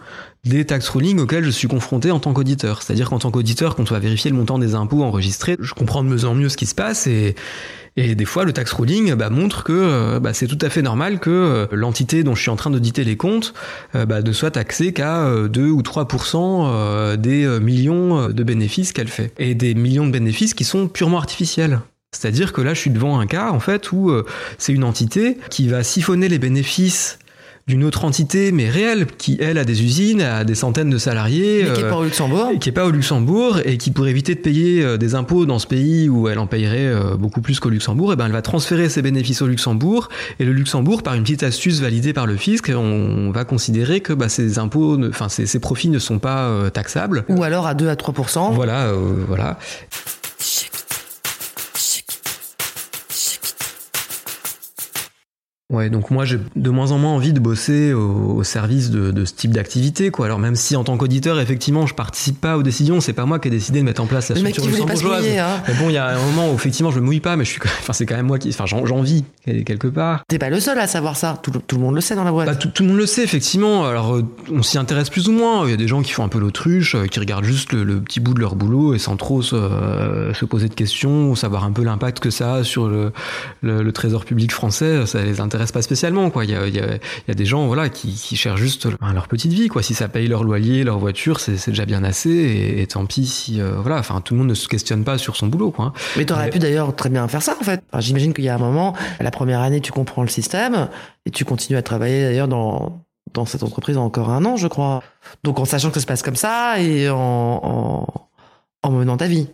[0.45, 2.81] des tax rulings auxquels je suis confronté en tant qu'auditeur.
[2.81, 6.03] C'est-à-dire qu'en tant qu'auditeur, quand on va vérifier le montant des impôts enregistrés, je comprends
[6.03, 7.35] de mieux en mieux ce qui se passe et,
[7.97, 11.19] des fois, le tax ruling bah, montre que euh, bah, c'est tout à fait normal
[11.19, 13.53] que euh, l'entité dont je suis en train d'auditer les comptes
[13.93, 19.33] euh, bah, ne soit taxée qu'à 2 ou 3% des millions de bénéfices qu'elle fait.
[19.37, 21.81] Et des millions de bénéfices qui sont purement artificiels.
[22.11, 24.11] C'est-à-dire que là, je suis devant un cas, en fait, où
[24.57, 27.19] c'est une entité qui va siphonner les bénéfices
[27.69, 31.63] d'une autre entité, mais réelle, qui, elle, a des usines, a des centaines de salariés.
[31.63, 32.51] Mais qui n'est pas au Luxembourg.
[32.59, 35.59] qui n'est pas au Luxembourg, et qui, pour éviter de payer euh, des impôts dans
[35.59, 38.41] ce pays où elle en payerait euh, beaucoup plus qu'au Luxembourg, et ben, elle va
[38.41, 42.35] transférer ses bénéfices au Luxembourg, et le Luxembourg, par une petite astuce validée par le
[42.35, 46.69] fisc, on va considérer que bah, ces impôts, enfin, ces, profits ne sont pas euh,
[46.69, 47.25] taxables.
[47.29, 48.53] Ou alors à 2 à 3%.
[48.53, 49.59] Voilà, euh, voilà.
[55.71, 59.11] Ouais, donc moi j'ai de moins en moins envie de bosser au, au service de,
[59.11, 60.25] de, ce type d'activité, quoi.
[60.25, 63.37] Alors même si en tant qu'auditeur, effectivement, je participe pas aux décisions, c'est pas moi
[63.37, 65.27] qui ai décidé de mettre en place la le structure luxembourgeoise.
[65.27, 65.61] Hein.
[65.67, 67.51] Mais bon, il y a un moment où effectivement je me mouille pas, mais je
[67.51, 70.23] suis, enfin c'est quand même moi qui, enfin j'en vis quelque part.
[70.27, 71.39] T'es pas le seul à savoir ça.
[71.43, 72.47] Tout, tout, le monde le sait dans la boîte.
[72.47, 73.85] Bah, tout, tout, le monde le sait effectivement.
[73.85, 75.65] Alors euh, on s'y intéresse plus ou moins.
[75.65, 77.83] Il y a des gens qui font un peu l'autruche, euh, qui regardent juste le,
[77.83, 81.29] le, petit bout de leur boulot et sans trop se, euh, se poser de questions
[81.29, 83.11] ou savoir un peu l'impact que ça a sur le,
[83.61, 85.05] le, le trésor public français.
[85.05, 86.45] Ça les intéresse pas spécialement, quoi.
[86.45, 88.59] Il y a, il y a, il y a des gens voilà qui, qui cherchent
[88.59, 89.83] juste leur petite vie quoi.
[89.83, 92.29] Si ça paye leur loyer, leur voiture, c'est déjà bien assez.
[92.29, 93.97] Et, et tant pis si euh, voilà.
[93.99, 95.93] Enfin, tout le monde ne se questionne pas sur son boulot quoi.
[96.17, 96.51] Mais t'aurais Mais...
[96.51, 97.83] pu d'ailleurs très bien faire ça en fait.
[97.91, 100.89] Enfin, J'imagine qu'il y a un moment, la première année, tu comprends le système
[101.25, 105.03] et tu continues à travailler d'ailleurs dans dans cette entreprise encore un an, je crois.
[105.43, 108.07] Donc en sachant que ça se passe comme ça et en, en,
[108.81, 109.49] en menant ta vie.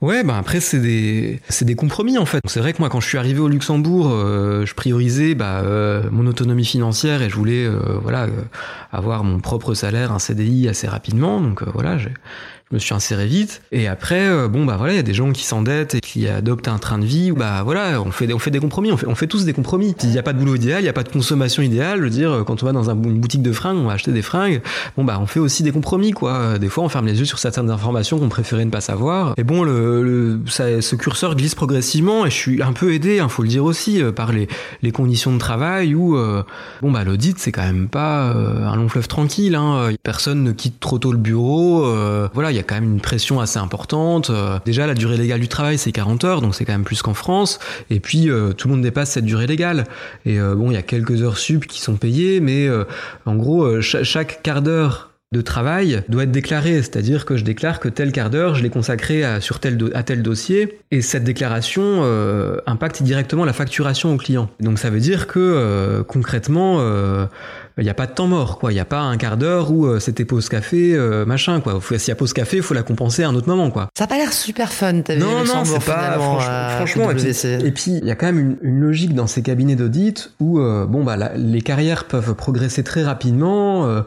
[0.00, 2.42] Ouais, bah après c'est des c'est des compromis en fait.
[2.46, 6.02] C'est vrai que moi quand je suis arrivé au Luxembourg, euh, je priorisais bah, euh,
[6.10, 8.26] mon autonomie financière et je voulais euh, voilà
[8.90, 11.40] avoir mon propre salaire, un CDI assez rapidement.
[11.40, 12.12] Donc voilà, j'ai
[12.72, 13.60] je me suis inséré vite.
[13.70, 16.26] Et après, euh, bon bah voilà, il y a des gens qui s'endettent et qui
[16.26, 17.30] adoptent un train de vie.
[17.30, 19.94] Bah voilà, on fait on fait des compromis, on fait, on fait tous des compromis.
[19.98, 21.98] S'il n'y a pas de boulot idéal, il n'y a pas de consommation idéale.
[21.98, 24.12] Je veux dire, quand on va dans un, une boutique de fringues, on va acheter
[24.12, 24.62] des fringues.
[24.96, 26.58] Bon bah on fait aussi des compromis quoi.
[26.58, 29.34] Des fois, on ferme les yeux sur certaines informations qu'on préférait ne pas savoir.
[29.36, 33.20] Et bon, le, le ça, ce curseur glisse progressivement et je suis un peu aidé,
[33.20, 34.48] hein, faut le dire aussi, euh, par les,
[34.80, 36.42] les conditions de travail où euh,
[36.80, 39.56] bon bah l'audit c'est quand même pas euh, un long fleuve tranquille.
[39.56, 39.90] Hein.
[40.02, 41.84] Personne ne quitte trop tôt le bureau.
[41.84, 44.30] Euh, voilà, il quand même une pression assez importante.
[44.30, 47.02] Euh, déjà, la durée légale du travail, c'est 40 heures, donc c'est quand même plus
[47.02, 47.58] qu'en France.
[47.90, 49.84] Et puis, euh, tout le monde dépasse cette durée légale.
[50.26, 52.68] Et euh, bon, il y a quelques heures sup qui sont payées, mais
[53.26, 57.80] en gros, ch chaque quart d'heure de travail doit être déclaré, c'est-à-dire que je déclare
[57.80, 61.24] que tel quart d'heure, je l'ai consacré à, sur tel à tel dossier, et cette
[61.24, 64.50] déclaration euh, impacte directement la facturation au client.
[64.60, 67.26] Donc ça veut dire que euh, concrètement, euh,
[67.78, 68.70] il n'y a pas de temps mort, quoi.
[68.70, 71.80] Il n'y a pas un quart d'heure où euh, c'était pause café, euh, machin, quoi.
[71.96, 73.88] S'il y a pause café, il faut la compenser à un autre moment, quoi.
[73.96, 77.14] Ça n'a pas l'air super fun, t'as vu Non, non, c'est pas, franchement, franchement et,
[77.14, 80.32] puis, et puis, il y a quand même une, une, logique dans ces cabinets d'audit
[80.38, 84.02] où, euh, bon, bah, la, les carrières peuvent progresser très rapidement, euh,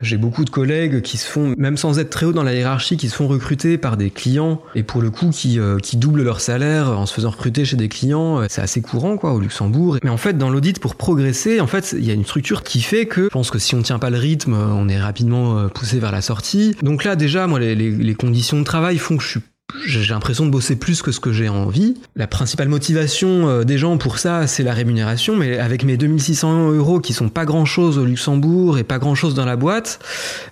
[0.00, 2.96] j'ai beaucoup de collègues qui se font, même sans être très haut dans la hiérarchie,
[2.96, 6.22] qui se font recruter par des clients et pour le coup qui, euh, qui doublent
[6.22, 8.42] leur salaire en se faisant recruter chez des clients.
[8.48, 9.98] C'est assez courant quoi au Luxembourg.
[10.02, 12.80] Mais en fait, dans l'audit, pour progresser, en fait, il y a une structure qui
[12.80, 15.68] fait que je pense que si on tient pas le rythme, on est rapidement euh,
[15.68, 16.76] poussé vers la sortie.
[16.82, 19.40] Donc là, déjà, moi, les, les, les conditions de travail font que je suis
[19.84, 21.94] j'ai l'impression de bosser plus que ce que j'ai envie.
[22.16, 26.70] La principale motivation euh, des gens pour ça, c'est la rémunération, mais avec mes 2600
[26.72, 29.98] euros qui sont pas grand chose au Luxembourg et pas grand chose dans la boîte,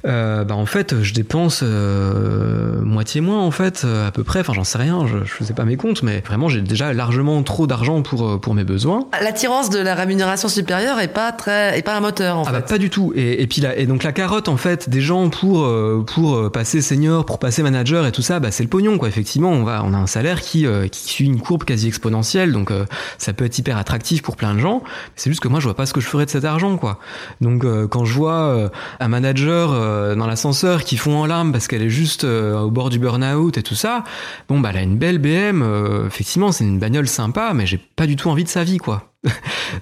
[0.07, 4.41] euh, bah en fait, je dépense euh, moitié moins en fait, à peu près.
[4.41, 7.43] Enfin, j'en sais rien, je, je faisais pas mes comptes, mais vraiment, j'ai déjà largement
[7.43, 9.07] trop d'argent pour pour mes besoins.
[9.23, 12.53] L'attirance de la rémunération supérieure est pas très, est pas un moteur en ah fait.
[12.53, 13.15] Bah, pas du tout.
[13.17, 15.67] Et, et puis là, et donc la carotte en fait des gens pour
[16.05, 19.51] pour passer senior, pour passer manager et tout ça, bah c'est le pognon quoi effectivement,
[19.51, 22.85] on, va, a un salaire qui, euh, qui suit une courbe quasi exponentielle, donc euh,
[23.19, 24.83] ça peut être hyper attractif pour plein de gens.
[25.17, 26.99] C'est juste que moi, je vois pas ce que je ferais de cet argent, quoi.
[27.41, 29.71] Donc, euh, quand je vois un manager
[30.17, 33.63] dans l'ascenseur qui fond en larmes parce qu'elle est juste au bord du burn-out et
[33.63, 34.05] tout ça,
[34.49, 35.63] bon, bah, elle a une belle BM.
[36.07, 39.13] effectivement, c'est une bagnole sympa, mais j'ai pas du tout envie de sa vie, quoi.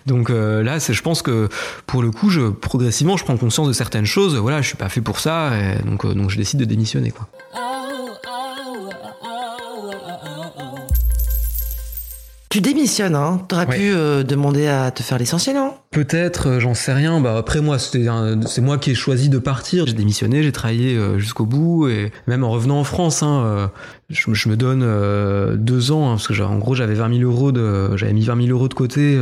[0.06, 1.48] donc là, je pense que
[1.86, 4.36] pour le coup, progressivement, je prends conscience de certaines choses.
[4.36, 5.50] Voilà, je suis pas fait pour ça,
[5.84, 7.28] donc, je décide de démissionner, quoi.
[12.50, 13.76] Tu démissionnes, hein T'aurais Ouais.
[13.76, 15.72] pu euh, demander à te faire licencier, non?
[15.90, 17.20] Peut-être, euh, j'en sais rien.
[17.20, 19.86] Bah après moi, c'est moi qui ai choisi de partir.
[19.88, 23.70] J'ai démissionné, j'ai travaillé euh, jusqu'au bout et même en revenant en France, hein,
[24.08, 24.82] je, me- je me donne
[25.56, 28.36] deux ans hein, parce que en gros j'avais 20 000 euros de, j'avais mis 20
[28.46, 29.18] 000 euros de côté.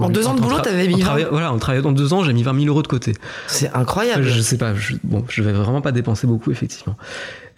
[0.00, 1.04] En deux ans de boulot, t'avais mis en 20?
[1.04, 3.12] travaillant- Voilà, en travaillant dans deux ans, j'ai mis 20 000 euros de côté.
[3.46, 4.24] C'est incroyable.
[4.24, 6.96] Je sais pas, je, bon, je vais vraiment pas dépenser beaucoup effectivement.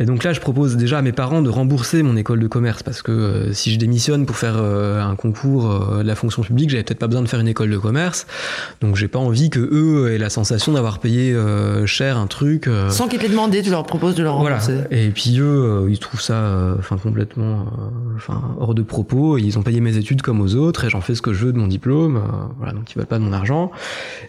[0.01, 2.83] Et donc là, je propose déjà à mes parents de rembourser mon école de commerce
[2.83, 6.43] parce que euh, si je démissionne pour faire euh, un concours euh, de la fonction
[6.43, 8.27] publique, j'avais peut-être pas besoin de faire une école de commerce.
[8.81, 12.67] Donc j'ai pas envie que eux aient la sensation d'avoir payé euh, cher un truc.
[12.67, 14.59] euh, Sans qu'ils te l'aient demandé, tu leur proposes de leur voilà.
[14.59, 14.85] rembourser.
[14.91, 15.45] Et puis eux,
[15.85, 19.37] euh, ils trouvent ça, euh, enfin complètement, euh, enfin hors de propos.
[19.37, 21.53] Ils ont payé mes études comme aux autres et j'en fais ce que je veux
[21.53, 22.17] de mon diplôme.
[22.17, 22.21] euh,
[22.57, 23.71] voilà, donc ils veulent pas de mon argent.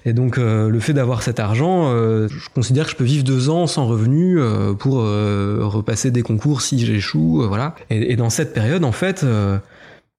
[0.05, 3.23] Et donc euh, le fait d'avoir cet argent, euh, je considère que je peux vivre
[3.23, 7.75] deux ans sans revenu euh, pour euh, repasser des concours si j'échoue, euh, voilà.
[7.89, 9.23] Et, dans cette période, en fait.
[9.23, 9.57] euh,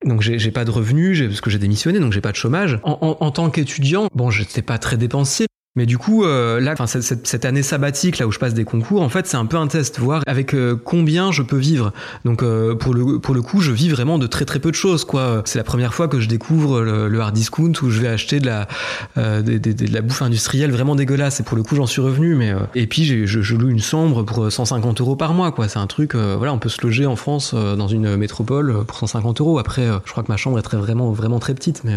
[0.04, 2.80] donc j'ai pas de revenus, parce que j'ai démissionné, donc j'ai pas de chômage.
[2.82, 5.46] En, en, en tant qu'étudiant, bon, j'étais pas très dépensier.
[5.74, 8.64] Mais du coup, euh, là, cette, cette- cette année sabbatique là où je passe des
[8.64, 11.92] concours, en fait, c'est un peu un test, voir avec euh, combien je peux vivre.
[12.26, 14.76] Donc, euh, pour le pour le coup, je vis vraiment de très très peu de
[14.76, 15.40] choses, quoi.
[15.46, 18.38] C'est la première fois que je découvre le, le hard discount où je vais acheter
[18.38, 18.68] de la
[19.16, 21.40] euh, des- de la bouffe industrielle vraiment dégueulasse.
[21.40, 22.34] Et pour le coup, j'en suis revenu.
[22.34, 25.68] Mais euh, et puis, je, je loue une chambre pour 150 euros par mois, quoi.
[25.68, 28.70] C'est un truc, euh, voilà, on peut se loger en France euh, dans une métropole
[28.70, 29.58] euh, pour 150 euros.
[29.58, 31.96] Après, euh, je crois que ma chambre est très vraiment vraiment très petite, mais.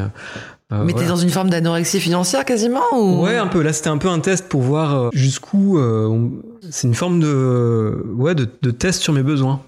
[0.71, 1.05] Euh, Mais voilà.
[1.07, 3.23] t'es dans une forme d'anorexie financière quasiment ou?
[3.23, 3.61] Ouais, un peu.
[3.61, 5.77] Là, c'était un peu un test pour voir euh, jusqu'où.
[5.77, 6.31] euh, on-
[6.71, 9.61] C'est une forme de, ouais, de, de test sur mes besoins.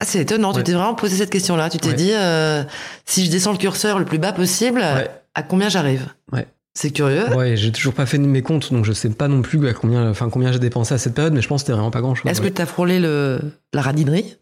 [0.00, 1.70] Ah, c'est étonnant, tu t'es vraiment posé cette question-là.
[1.70, 1.94] Tu t'es Ouais.
[1.94, 2.62] dit, euh,
[3.06, 5.08] si je descends le curseur le plus bas possible, Ouais.
[5.34, 6.08] à combien j'arrive?
[6.32, 6.46] Ouais.
[6.76, 7.28] C'est curieux.
[7.36, 10.10] Ouais, j'ai toujours pas fait mes comptes, donc je sais pas non plus à combien,
[10.10, 12.16] enfin combien j'ai dépensé à cette période, mais je pense que c'était vraiment pas grand
[12.16, 12.28] chose.
[12.30, 13.40] Est-ce que t'as frôlé le,
[13.72, 14.36] la radinerie?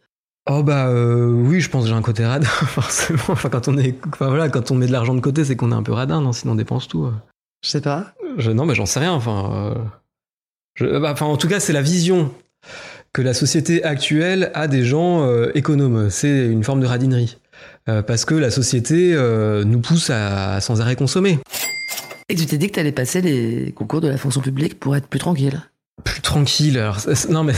[0.51, 3.21] Oh bah euh, oui, je pense que j'ai un côté radin, forcément.
[3.29, 5.71] Enfin quand on est, enfin voilà, quand on met de l'argent de côté, c'est qu'on
[5.71, 7.05] est un peu radin, non Sinon on dépense tout.
[7.05, 7.13] euh.
[7.65, 8.13] Je sais pas.
[8.39, 9.13] Je, non, mais j'en sais rien.
[9.13, 9.75] Enfin, euh,
[10.75, 12.33] je- bah, enfin, en tout cas, c'est la vision
[13.13, 16.11] que la société actuelle a des gens euh, économes.
[16.11, 17.39] C'est une forme de radinerie.
[17.89, 21.39] Euh, parce que la société euh, nous pousse à, à sans arrêt consommer.
[22.29, 24.97] Et que tu t'es dit que t'allais passer les concours de la fonction publique pour
[24.97, 25.61] être plus tranquille.
[26.05, 26.79] Plus tranquille.
[26.79, 27.53] Alors, non, mais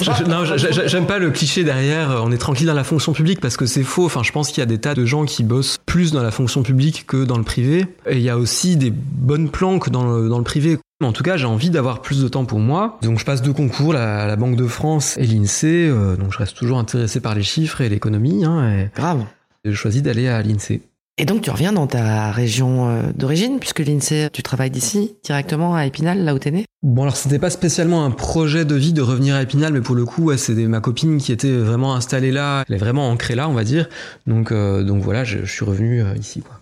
[0.86, 2.10] j'aime pas le cliché derrière.
[2.12, 4.04] euh, On est tranquille dans la fonction publique parce que c'est faux.
[4.04, 6.30] Enfin, je pense qu'il y a des tas de gens qui bossent plus dans la
[6.30, 7.86] fonction publique que dans le privé.
[8.08, 10.78] Et il y a aussi des bonnes planques dans le, dans le privé.
[11.00, 12.98] Mais En tout cas, j'ai envie d'avoir plus de temps pour moi.
[13.02, 15.88] Donc, je passe deux concours, la, la Banque de France et l'INSEE.
[15.88, 18.44] euh, donc, je reste toujours intéressé par les chiffres et l'économie.
[18.44, 19.24] Hein, et Grave.
[19.64, 20.82] je choisis d'aller à l'INSEE.
[21.18, 25.74] Et donc tu reviens dans ta région euh, d'origine, puisque l'INSEE, tu travailles d'ici, directement
[25.74, 26.66] à Épinal, là où t'es né?
[26.82, 29.94] Bon alors c'était pas spécialement un projet de vie de revenir à Épinal, mais pour
[29.94, 33.34] le coup ouais, c'est ma copine qui était vraiment installée là, elle est vraiment ancrée
[33.34, 33.88] là on va dire.
[34.26, 36.60] Donc euh, donc voilà, je, je suis revenu euh, ici quoi.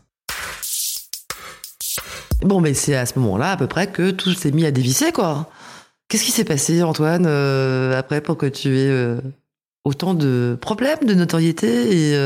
[2.42, 5.10] Bon, mais c'est à ce moment-là, à peu près, que tout s'est mis à dévisser,
[5.10, 5.48] quoi.
[6.08, 9.16] Qu'est-ce qui s'est passé, Antoine, euh, après, pour que tu aies
[9.84, 12.18] autant de problèmes, de notoriété et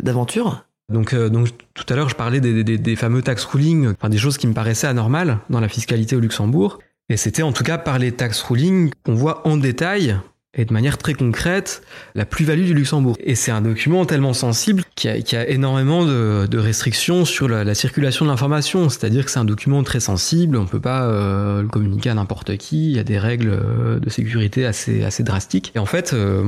[0.00, 4.08] d'aventures Donc euh, donc tout à l'heure je parlais des, des, fameux tax ruling, enfin
[4.08, 6.78] des choses qui me paraissaient anormales dans la fiscalité au Luxembourg.
[7.08, 10.16] Et c'était en tout cas par les tax ruling qu'on voit en détail
[10.56, 11.82] et de manière très concrète
[12.14, 13.16] la plus-value du Luxembourg.
[13.20, 17.74] Et c'est un document tellement sensible qui a, a énormément de, restrictions sur la, la
[17.74, 18.88] circulation de l'information.
[18.88, 22.56] C'est-à-dire que c'est un document très sensible, on peut pas euh, le communiquer à n'importe
[22.56, 25.72] qui, il y a des règles euh, de sécurité assez, drastiques.
[25.74, 26.44] Et en fait, euh,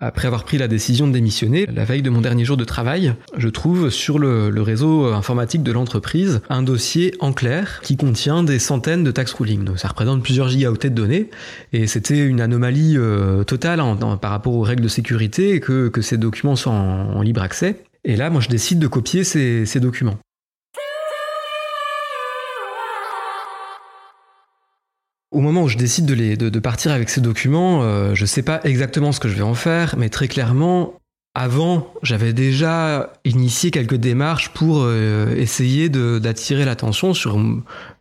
[0.00, 3.14] après avoir pris la décision de démissionner, la veille de mon dernier jour de travail,
[3.36, 8.58] je trouve sur le, réseau informatique de l'entreprise un dossier en clair qui contient des
[8.58, 9.64] centaines de tax ruling.
[9.64, 11.30] Donc ça représente plusieurs gigaoctets de données
[11.72, 12.98] et c'était une anomalie
[13.50, 17.20] totale en- en- par rapport aux règles de sécurité que, que ces documents soient en,
[17.22, 17.82] libre accès.
[18.04, 20.16] Et là, moi, je décide de copier ces, ces documents.
[25.32, 28.60] Au moment où je décide de, les, partir avec ces documents, euh, je sais pas
[28.64, 30.94] exactement ce que je vais en faire, mais très clairement,
[31.34, 37.38] avant, j'avais déjà initié quelques démarches pour euh, essayer d'attirer l'attention sur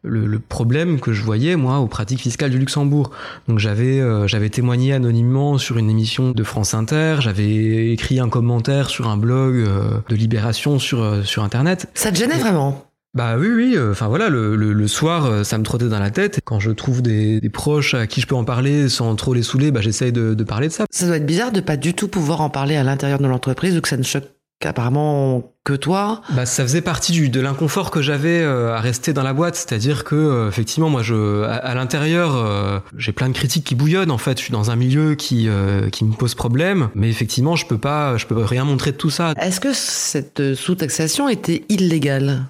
[0.03, 3.11] le, le problème que je voyais, moi, aux pratiques fiscales du Luxembourg.
[3.47, 8.29] Donc j'avais euh, j'avais témoigné anonymement sur une émission de France Inter, j'avais écrit un
[8.29, 11.87] commentaire sur un blog euh, de Libération sur, euh, sur Internet.
[11.93, 12.85] Ça te gênait vraiment?
[13.15, 13.73] Bah oui, oui.
[13.75, 16.39] euh, Enfin voilà, le, le, le soir, euh, ça me trottait dans la tête.
[16.45, 19.41] Quand je trouve des, des proches à qui je peux en parler sans trop les
[19.41, 20.85] saouler, bah j'essaye de, de parler de ça.
[20.91, 23.75] Ça doit être bizarre de pas du tout pouvoir en parler à l'intérieur de l'entreprise
[23.75, 24.25] ou que ça ne choque
[24.67, 26.21] apparemment que toi.
[26.31, 29.55] Bah ça faisait partie du, de l'inconfort que j'avais euh, à rester dans la boîte,
[29.55, 33.75] c'est-à-dire que euh, effectivement moi je à, à l'intérieur euh, j'ai plein de critiques qui
[33.75, 34.37] bouillonnent en fait.
[34.37, 35.47] Je suis dans un milieu qui
[35.91, 39.09] qui me pose problème, mais effectivement je peux pas je peux rien montrer de tout
[39.09, 39.33] ça.
[39.39, 42.45] Est-ce que cette sous-taxation était illégale?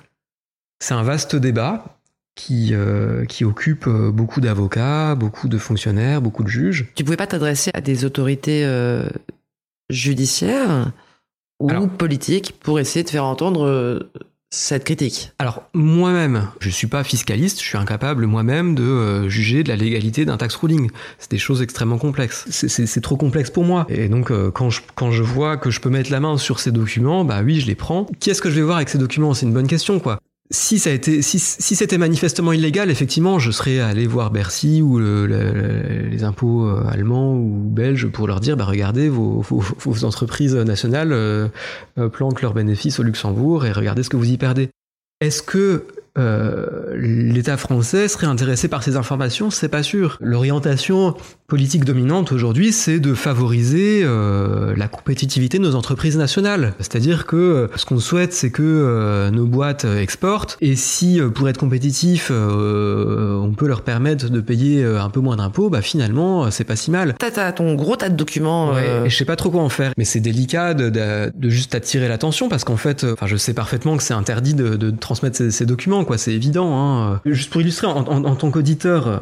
[0.80, 1.98] C'est un vaste débat
[2.36, 2.74] qui,
[3.28, 6.88] qui occupe beaucoup d'avocats, beaucoup de fonctionnaires, beaucoup de juges.
[6.96, 8.66] Tu pouvais pas t'adresser à des autorités
[9.90, 10.92] judiciaires?
[11.60, 14.12] Ou Alors- politiques pour essayer de faire entendre euh,
[14.52, 19.64] cette critique Alors moi-même, je suis pas fiscaliste, je suis incapable moi-même de euh, juger
[19.64, 20.90] de la légalité d'un tax ruling.
[21.20, 22.46] C'est des choses extrêmement complexes.
[22.50, 23.86] C'est trop complexe pour moi.
[23.90, 26.60] Et donc euh, quand, je, quand je vois que je peux mettre la main sur
[26.60, 28.08] ces documents, bah oui, je les prends.
[28.20, 29.36] Qu'est-ce que je vais voir avec ces documents?
[29.36, 30.20] C'est une bonne question, quoi.
[30.52, 34.82] Si ça a été, si, si c'était manifestement illégal, effectivement, je serais allé voir Bercy
[34.82, 39.42] ou le- le- les impôts euh, allemands ou belges pour leur dire, bah regardez, vos,
[39.42, 41.50] vos, vos entreprises nationales euh,
[42.00, 44.72] euh, planquent leurs bénéfices au Luxembourg et regardez ce que vous y perdez.
[45.22, 45.86] Est-ce que
[46.18, 49.52] euh, l'État français serait intéressé par ces informations?
[49.52, 50.18] C'est pas sûr.
[50.20, 51.16] L'orientation
[51.50, 56.74] politique dominante aujourd'hui, c'est de favoriser euh, la compétitivité de nos entreprises nationales.
[56.80, 61.30] C'est-à-dire que euh, ce qu'on souhaite, c'est que euh, nos boîtes exportent, et si euh,
[61.30, 65.70] pour être compétitif, euh, on peut leur permettre de payer euh, un peu moins d'impôts,
[65.70, 67.16] bah finalement, euh, c'est pas si mal.
[67.18, 68.72] T'as, ton gros tas de documents.
[68.74, 69.92] Ouais, euh, et je sais pas trop quoi en faire.
[69.98, 73.36] Mais c'est délicat de, de, de juste attirer l'attention parce qu'en fait, euh, enfin, je
[73.36, 76.18] sais parfaitement que c'est interdit de, de transmettre ces, ces documents, quoi.
[76.20, 76.78] C'est évident.
[76.80, 77.22] Hein.
[77.26, 79.18] Juste pour illustrer, en, en, en tant qu'auditeur, euh,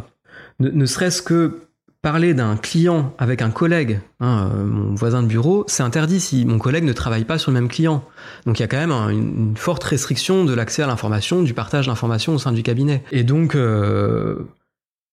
[0.60, 1.60] ne, ne serait-ce que
[2.02, 6.46] parler d'un client avec un collègue, hein, euh, mon voisin de bureau, c'est interdit si
[6.46, 8.04] mon collègue ne travaille pas sur le même client.
[8.46, 11.42] Donc il y a quand même un- une, une forte restriction de l'accès à l'information,
[11.44, 13.04] du partage d'informations au sein du cabinet.
[13.12, 14.48] Et donc euh,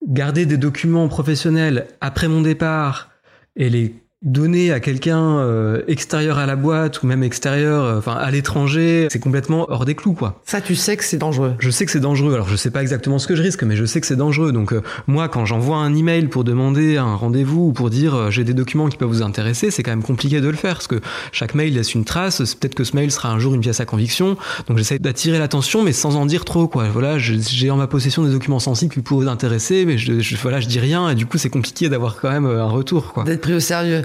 [0.06, 3.10] garder des documents professionnels après mon départ
[3.56, 8.14] et les donner à quelqu'un euh, extérieur à la boîte ou même extérieur, euh, enfin
[8.14, 10.40] à l'étranger, c'est complètement hors des clous quoi.
[10.44, 11.54] Ça, tu sais que c'est dangereux.
[11.58, 12.34] Je sais que c'est dangereux.
[12.34, 14.50] Alors je sais pas exactement ce que je risque, mais je sais que c'est dangereux.
[14.52, 18.30] Donc euh, moi, quand j'envoie un email pour demander un rendez-vous ou pour dire euh,
[18.30, 20.86] j'ai des documents qui peuvent vous intéresser, c'est quand même compliqué de le faire parce
[20.86, 21.00] que
[21.32, 22.42] chaque mail laisse une trace.
[22.44, 24.36] C'est Peut-être que ce mail sera un jour une pièce à conviction.
[24.68, 26.66] Donc j'essaie d'attirer l'attention, mais sans en dire trop.
[26.66, 26.84] Quoi.
[26.88, 30.36] Voilà, j'ai en ma possession des documents sensibles qui pourraient vous intéresser, mais je, je-
[30.36, 33.12] voilà, je dis rien et du coup c'est compliqué d'avoir quand même un retour.
[33.12, 33.24] Quoi.
[33.24, 34.02] D'être pris au sérieux.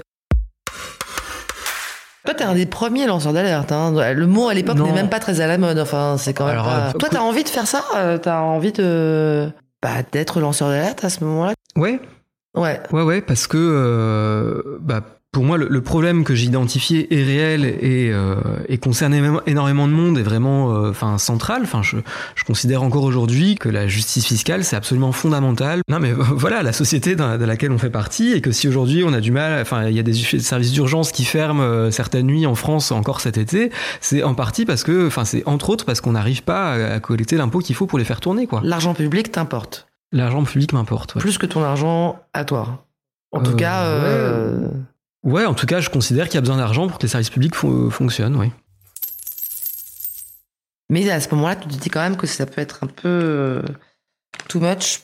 [2.30, 3.72] Toi, t'es un des premiers lanceurs d'alerte.
[3.72, 3.92] Hein.
[4.14, 5.78] Le mot à l'époque n'est même pas très à la mode.
[5.80, 6.88] Enfin, c'est quand même Alors, pas...
[6.88, 9.48] euh, Toi, t'as envie de faire ça Euh, T'as envie de...
[9.82, 11.54] Bah, d'être lanceur d'alerte à ce moment-là?
[11.76, 11.98] Ouais,
[12.56, 12.80] Ouais.
[12.92, 15.00] Ouais, ouais, parce que euh, bah,
[15.32, 18.34] pour moi, le, le problème que j'ai identifié est réel et, euh,
[18.68, 19.14] et concerne
[19.46, 21.62] énormément- de monde est vraiment euh, enfin central.
[21.62, 21.98] Enfin, je,
[22.34, 25.82] je considère encore aujourd'hui que la justice fiscale, c'est absolument fondamental.
[25.88, 29.04] Non, mais voilà, la société dans, dans laquelle on fait partie et que si aujourd'hui
[29.04, 32.26] on a du mal, enfin, il y a des services d'urgence qui ferment euh, certaines
[32.26, 35.84] nuits en France encore cet été, c'est en partie parce que, enfin, c'est entre autres
[35.84, 38.62] parce qu'on n'arrive pas à, à collecter l'impôt qu'il faut pour les faire tourner, quoi.
[38.64, 39.86] L'argent public t'importe.
[40.12, 41.14] L'argent public m'importe.
[41.14, 41.20] Ouais.
[41.20, 42.84] Plus que ton argent à toi.
[43.30, 43.82] En tout Euh, cas...
[43.84, 44.68] euh,
[45.22, 47.30] Ouais, en tout cas, je considère qu'il y a besoin d'argent pour que les services
[47.30, 48.50] publics fo- fonctionnent, oui.
[50.88, 53.08] Mais à ce moment-là, tu te dis quand même que ça peut être un peu
[53.08, 53.62] euh,
[54.48, 55.00] too much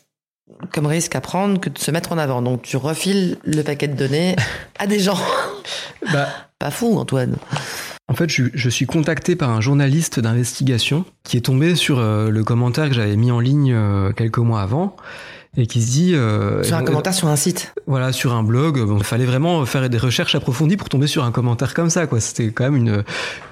[0.72, 2.40] comme risque à prendre que de se mettre en avant.
[2.42, 4.36] Donc tu refiles le paquet de données
[4.78, 5.18] à des gens.
[6.12, 7.36] Bah, Pas fou, Antoine.
[8.08, 12.30] en fait, je, je suis contacté par un journaliste d'investigation qui est tombé sur euh,
[12.30, 14.96] le commentaire que j'avais mis en ligne euh, quelques mois avant
[15.56, 16.14] et qui se dit...
[16.14, 17.72] euh, Sur un euh, commentaire sur un site.
[17.86, 18.80] Voilà, sur un blog.
[18.84, 22.06] Bon, il fallait vraiment faire des recherches approfondies pour tomber sur un commentaire comme ça,
[22.06, 22.20] quoi.
[22.20, 23.02] C'était quand même une,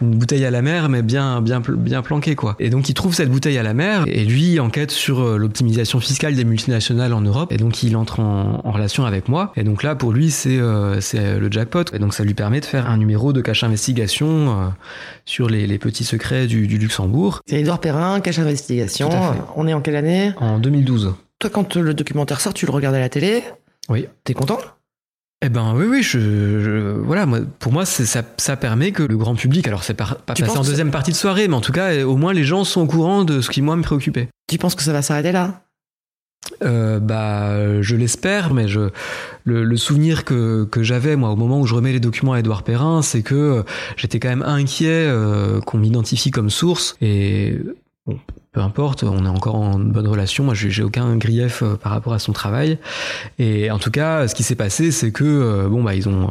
[0.03, 2.57] une bouteille à la mer, mais bien, bien, bien planquée, quoi.
[2.59, 6.01] Et donc, il trouve cette bouteille à la mer, et lui enquête sur euh, l'optimisation
[6.01, 9.53] fiscale des multinationales en Europe, et donc il entre en, en relation avec moi.
[9.57, 11.85] Et donc là, pour lui, c'est, euh, c'est le jackpot.
[11.93, 14.67] Et donc, ça lui permet de faire un numéro de cache investigation euh,
[15.25, 19.09] sur les, les petits secrets du, du Luxembourg C'est Edouard Perrin, cache investigation.
[19.57, 20.33] On est en quelle année?
[20.38, 21.14] En 2012.
[21.45, 23.43] Toi, quand le documentaire sort, tu le regardes à la télé.
[23.91, 24.07] Oui.
[24.25, 24.59] T'es content
[25.43, 29.19] Eh ben oui, oui, je, je- voilà, moi, pour moi, ça, ça permet que le
[29.19, 31.93] grand public, alors c'est pas, passé en deuxième partie de soirée, mais en tout cas,
[31.93, 34.29] euh, au moins les gens sont au courant de ce qui moi me préoccupait.
[34.49, 35.61] Tu penses que ça va s'arrêter là
[36.63, 38.89] Euh, bah, je l'espère, mais je,
[39.45, 42.39] le, le souvenir que, que j'avais moi au moment où je remets les documents à
[42.41, 43.63] Édouard Perrin, c'est que euh,
[43.99, 47.59] j'étais quand même inquiet euh, qu'on m'identifie comme source et
[48.07, 48.19] bon,
[48.55, 50.45] peu importe, on est encore en bonne relation.
[50.45, 52.79] Moi, j'ai aucun grief euh, par rapport à son travail.
[53.38, 56.31] Et en tout cas, ce qui s'est passé, c'est que euh, bon bah ils ont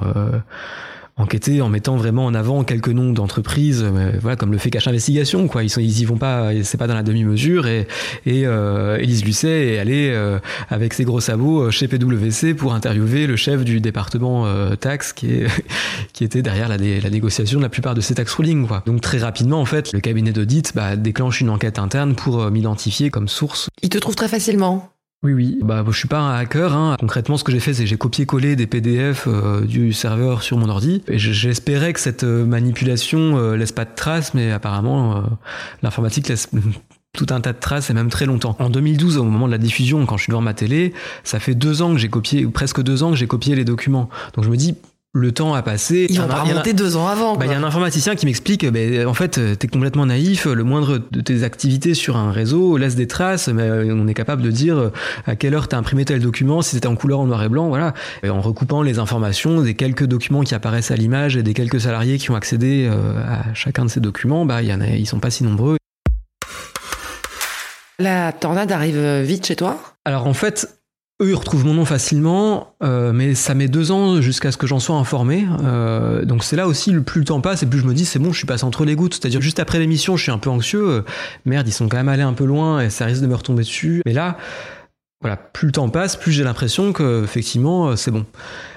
[1.17, 4.69] euh, enquêté en mettant vraiment en avant quelques noms d'entreprises, mais voilà comme le fait
[4.69, 5.63] Cache Investigation quoi.
[5.63, 7.87] Ils y vont pas, c'est pas dans la demi-mesure et
[8.25, 12.73] et euh, Élise Lucet est allée euh, avec ses gros sabots euh, chez PwC pour
[12.73, 15.41] interviewer le chef du département euh, taxe qui
[16.13, 18.83] qui était derrière la, négociation de la plupart de ces tax rulings quoi.
[18.85, 22.49] Donc très rapidement en fait, le cabinet d'audit bah, déclenche une enquête interne pour euh,
[22.49, 24.89] m'identifier comme source Il te trouve très facilement.
[25.23, 25.59] Oui, oui.
[25.61, 26.73] Bah, je suis pas un hacker.
[26.73, 26.97] Hein.
[26.99, 30.67] Concrètement, ce que j'ai fait, c'est j'ai copié-collé des PDF euh, du serveur sur mon
[30.67, 31.01] ordi.
[31.07, 35.23] Et j'espérais que cette euh, manipulation euh, laisse pas de traces, mais apparemment,
[35.81, 36.49] l'informatique laisse
[37.13, 38.57] tout un tas de traces et même très longtemps.
[38.59, 41.55] En 2012, au moment de la diffusion, quand je suis devant ma télé, ça fait
[41.55, 44.09] deux ans que j'ai copié, presque deux ans que j'ai copié les documents.
[44.35, 44.75] Donc je me dis,
[45.15, 46.07] le temps a passé.
[46.09, 47.35] Ils Il y vont en a- pas remonter deux ans avant.
[47.35, 50.45] bah, il y a un informaticien qui m'explique, ben, en fait, euh, t'es complètement naïf.
[50.45, 54.15] Le moindre de tes activités sur un réseau laisse des traces, mais euh, on est
[54.15, 54.89] capable de dire euh,
[55.27, 57.67] à quelle heure t'as imprimé tel document, si c'était en couleur, en noir et blanc,
[57.67, 57.93] voilà.
[58.23, 61.81] Et en recoupant les informations des quelques documents qui apparaissent à l'image et des quelques
[61.81, 65.05] salariés qui ont accédé à chacun de ces documents, bah, il y en a, ils
[65.07, 65.77] sont pas si nombreux.
[67.99, 69.79] La tornade arrive vite chez toi?
[70.05, 70.67] Alors en fait,
[71.23, 74.67] eux ils retrouvent mon nom facilement, euh, mais ça met deux ans jusqu'à ce que
[74.67, 75.45] j'en sois informé.
[75.63, 78.19] Euh, donc c'est là aussi, plus le temps passe et plus je me dis c'est
[78.19, 79.15] bon, je suis passé entre les gouttes.
[79.15, 80.87] C'est-à-dire juste après l'émission, je suis un peu anxieux.
[80.87, 81.01] Euh,
[81.45, 83.63] merde, ils sont quand même allés un peu loin et ça risque de me retomber
[83.63, 84.01] dessus.
[84.05, 84.37] Mais là,
[85.21, 88.25] voilà, plus le temps passe, plus j'ai l'impression que effectivement c'est bon.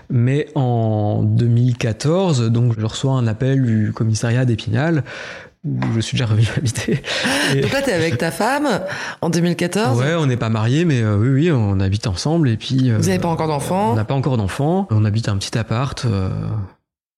[0.09, 5.03] Mais en 2014, donc je reçois un appel du commissariat d'Épinal
[5.67, 7.03] où je suis déjà revenu habiter.
[7.55, 8.69] Et- Donc là, t'es avec ta femme
[9.21, 9.99] en 2014.
[9.99, 12.91] Ouais, on n'est pas mariés, mais euh, oui, oui, on habite ensemble et puis.
[12.91, 13.95] euh, Vous n'avez pas encore On d'enfants.
[13.95, 14.87] n'a pas encore d'enfants.
[14.91, 16.05] On habite un petit appart.
[16.05, 16.31] euh,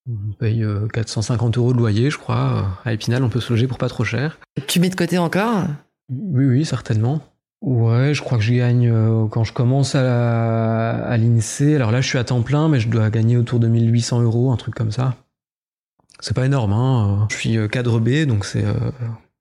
[0.08, 2.64] on paye euh, 450 euros de loyer, je crois.
[2.86, 4.38] À Épinal, on peut se loger pour pas trop cher.
[4.66, 5.64] Tu mets de côté encore
[6.10, 7.20] Oui, oui, certainement.
[7.60, 8.90] Ouais, je crois que je gagne
[9.30, 11.74] quand je commence à, à l'INSEE.
[11.74, 14.52] Alors là, je suis à temps plein, mais je dois gagner autour de 1800 euros,
[14.52, 15.14] un truc comme ça.
[16.20, 17.28] C'est pas énorme, hein.
[17.30, 18.72] Je suis euh, cadre B, donc c'est euh,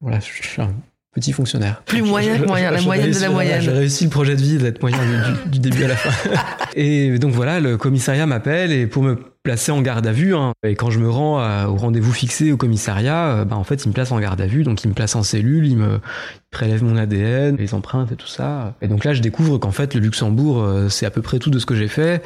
[0.01, 0.71] voilà, je suis un
[1.13, 1.81] petit fonctionnaire.
[1.85, 3.61] Plus moyen que moyen, la moyenne de la moyenne.
[3.61, 4.97] J'ai réussi le projet de vie d'être moyen
[5.43, 6.29] du- du début à la fin.
[6.75, 9.17] et donc voilà, le commissariat m'appelle et pour me
[9.47, 10.35] placer en garde à vue.
[10.35, 10.51] hein.
[10.67, 13.85] Et quand je me rends à- au rendez-vous fixé au commissariat, euh, bah, en fait,
[13.85, 15.99] il me place en garde à vue, donc il me place en cellule, il me
[15.99, 18.73] il prélève mon ADN, les empreintes et tout ça.
[18.81, 21.49] Et donc là, je découvre qu'en fait, le Luxembourg, euh, c'est à peu près tout
[21.49, 22.21] de ce que j'ai fait.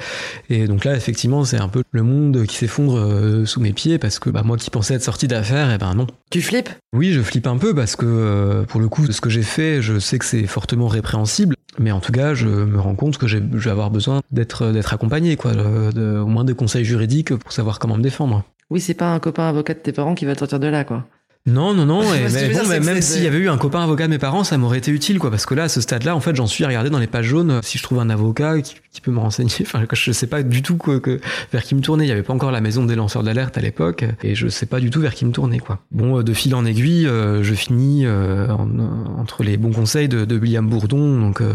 [0.50, 3.98] Et donc là, effectivement, c'est un peu le monde qui s'effondre euh, sous mes pieds
[4.00, 6.08] parce que bah, moi qui pensais être sorti d'affaires, et ben non.
[6.32, 6.70] Tu flippes?
[6.94, 9.82] Oui, je flippe un peu parce que pour le coup, de ce que j'ai fait,
[9.82, 11.56] je sais que c'est fortement répréhensible.
[11.80, 14.94] Mais en tout cas, je me rends compte que je vais avoir besoin d'être d'être
[14.94, 18.44] accompagné, quoi, de- de- au moins des conseils juridiques pour savoir comment me défendre.
[18.70, 20.84] Oui, c'est pas un copain avocat de tes parents qui va te sortir de là,
[20.84, 21.06] quoi.
[21.48, 22.04] Non, non, non.
[22.14, 24.44] Et mais bon, dire, même s'il y avait eu un copain avocat de mes parents,
[24.44, 25.32] ça m'aurait été utile, quoi.
[25.32, 27.26] Parce que là, à ce stade-là, en fait, j'en suis à regarder dans les pages
[27.26, 29.52] jaunes si je trouve un avocat qui, qui peut me renseigner.
[29.62, 31.20] Enfin, je sais pas du tout quoi, que,
[31.52, 32.06] vers qui me tourner.
[32.06, 34.66] Il y avait pas encore la maison des lanceurs d'alerte à l'époque, et je sais
[34.68, 35.80] pas du tout vers qui me tourner, quoi.
[35.92, 38.88] Bon, euh, de fil en aiguille, euh, je finis euh, en- euh,
[39.18, 41.54] entre les bons conseils de, de William Bourdon, donc euh,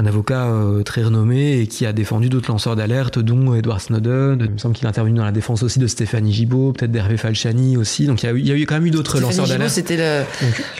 [0.00, 4.38] un avocat euh, très renommé et qui a défendu d'autres lanceurs d'alerte, dont Edward Snowden.
[4.40, 7.16] Il me semble qu'il a intervenu dans la défense aussi de Stéphanie Gibault, peut-être d'Hervé
[7.16, 8.06] Falciani aussi.
[8.06, 9.70] Donc il y a eu, il y a eu quand même eu d'autres lanceurs d'alerte.
[9.70, 10.24] c'était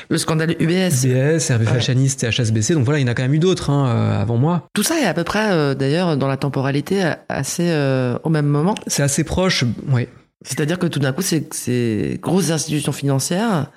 [0.08, 1.04] le, scandale UBS.
[1.04, 1.72] SBS, Hervé Ouais.
[1.72, 2.74] Falciani, c'était HSBC.
[2.74, 4.68] Donc voilà, il y en a quand même eu d'autres hein, euh, avant moi.
[4.74, 8.46] Tout ça est à peu près, euh, d'ailleurs, dans la temporalité, assez euh, au même
[8.46, 8.74] moment.
[8.86, 10.08] C'est assez proche, oui.
[10.42, 13.70] C'est-à-dire que tout d'un coup, ces, ces grosses institutions financières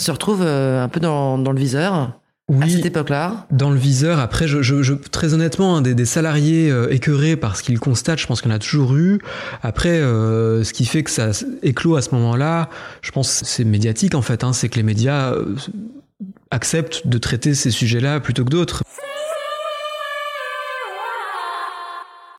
[0.00, 2.18] se retrouvent un peu dans, dans le viseur
[2.50, 3.46] à Oui, cette époque-là.
[3.50, 4.18] dans le viseur.
[4.18, 7.78] Après, je, je, je- très honnêtement, hein, des, des salariés euh, écœurés par ce qu'ils
[7.78, 9.20] constatent, je pense qu'il y en a toujours eu.
[9.62, 11.30] Après, euh, ce qui fait que ça
[11.62, 12.68] éclot à ce moment-là,
[13.00, 14.44] je pense que c'est médiatique en fait.
[14.44, 15.54] Hein, c'est que les médias euh,
[16.50, 18.82] acceptent de traiter ces sujets-là plutôt que d'autres.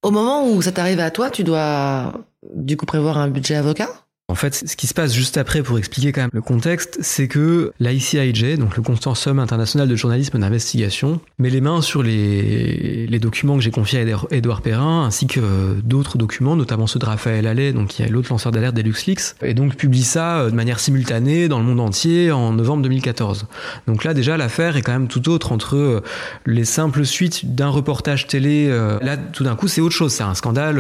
[0.04, 2.14] Au moment où ça t'arrive à toi, tu dois
[2.54, 3.88] du coup prévoir un budget avocat?
[4.34, 7.28] En fait, ce qui se passe juste après, pour expliquer quand même le contexte, c'est
[7.28, 13.20] que l'ICIJ, donc le Consortium international de journalisme d'investigation, met les mains sur les, les
[13.20, 17.06] documents que j'ai confiés à Édouard Perrin, ainsi que euh, d'autres documents, notamment ceux de
[17.06, 20.50] Raphaël Allais, donc qui est l'autre lanceur d'alerte des LuxLeaks, et donc publie ça euh,
[20.50, 23.46] de manière simultanée dans le monde entier en novembre 2014.
[23.86, 26.02] Donc là, déjà, l'affaire est quand même tout autre entre euh,
[26.48, 28.68] les simples suites d'un reportage télé.
[29.04, 30.12] là, tout d'un coup, c'est autre chose.
[30.12, 30.78] C'est un scandale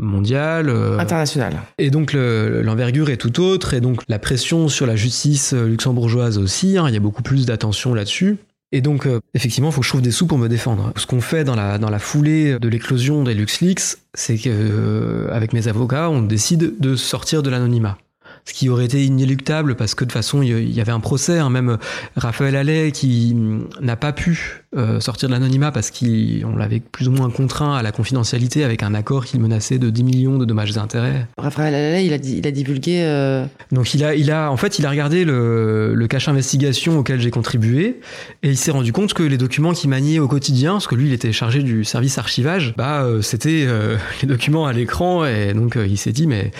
[0.00, 0.68] mondial.
[0.98, 1.54] international.
[1.78, 5.66] et donc le- l'envergure est tout autre, et donc la pression sur la justice euh,
[5.66, 8.36] luxembourgeoise aussi, hein, il y a beaucoup plus d'attention là-dessus.
[8.72, 10.92] Et donc, euh, effectivement, il faut que je trouve des sous pour me défendre.
[10.96, 16.22] Ce qu'on fait dans la, foulée de l'éclosion des LuxLeaks, c'est qu'avec mes avocats, on
[16.22, 17.98] décide de sortir de l'anonymat.
[18.44, 21.38] Ce qui aurait été inéluctable parce que de toute façon, il y- avait un procès,
[21.38, 21.78] hein, même
[22.16, 27.08] Raphaël Allais qui hum, n'a pas pu euh, sortir de l'anonymat parce qu'on l'avait plus
[27.08, 30.38] ou moins contraint à la confidentialité avec un accord qui le menaçait de 10 millions
[30.38, 31.26] de dommages et intérêts.
[31.38, 33.02] Raphaël Allais, il a, dit- il a divulgué.
[33.02, 36.98] euh, Donc il a, il a, en fait, il a regardé le, le cache investigation
[36.98, 38.00] auquel j'ai contribué
[38.44, 41.08] et il s'est rendu compte que les documents qu'il maniait au quotidien, parce que lui
[41.08, 43.66] il était chargé du service archivage, bah euh, c'était
[44.22, 46.52] les documents à l'écran et donc il s'est dit mais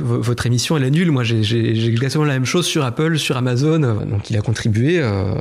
[0.00, 3.78] votre émission elle est nulle, moi j'ai exactement la même chose sur Apple, sur Amazon,
[3.80, 5.34] donc il a contribué à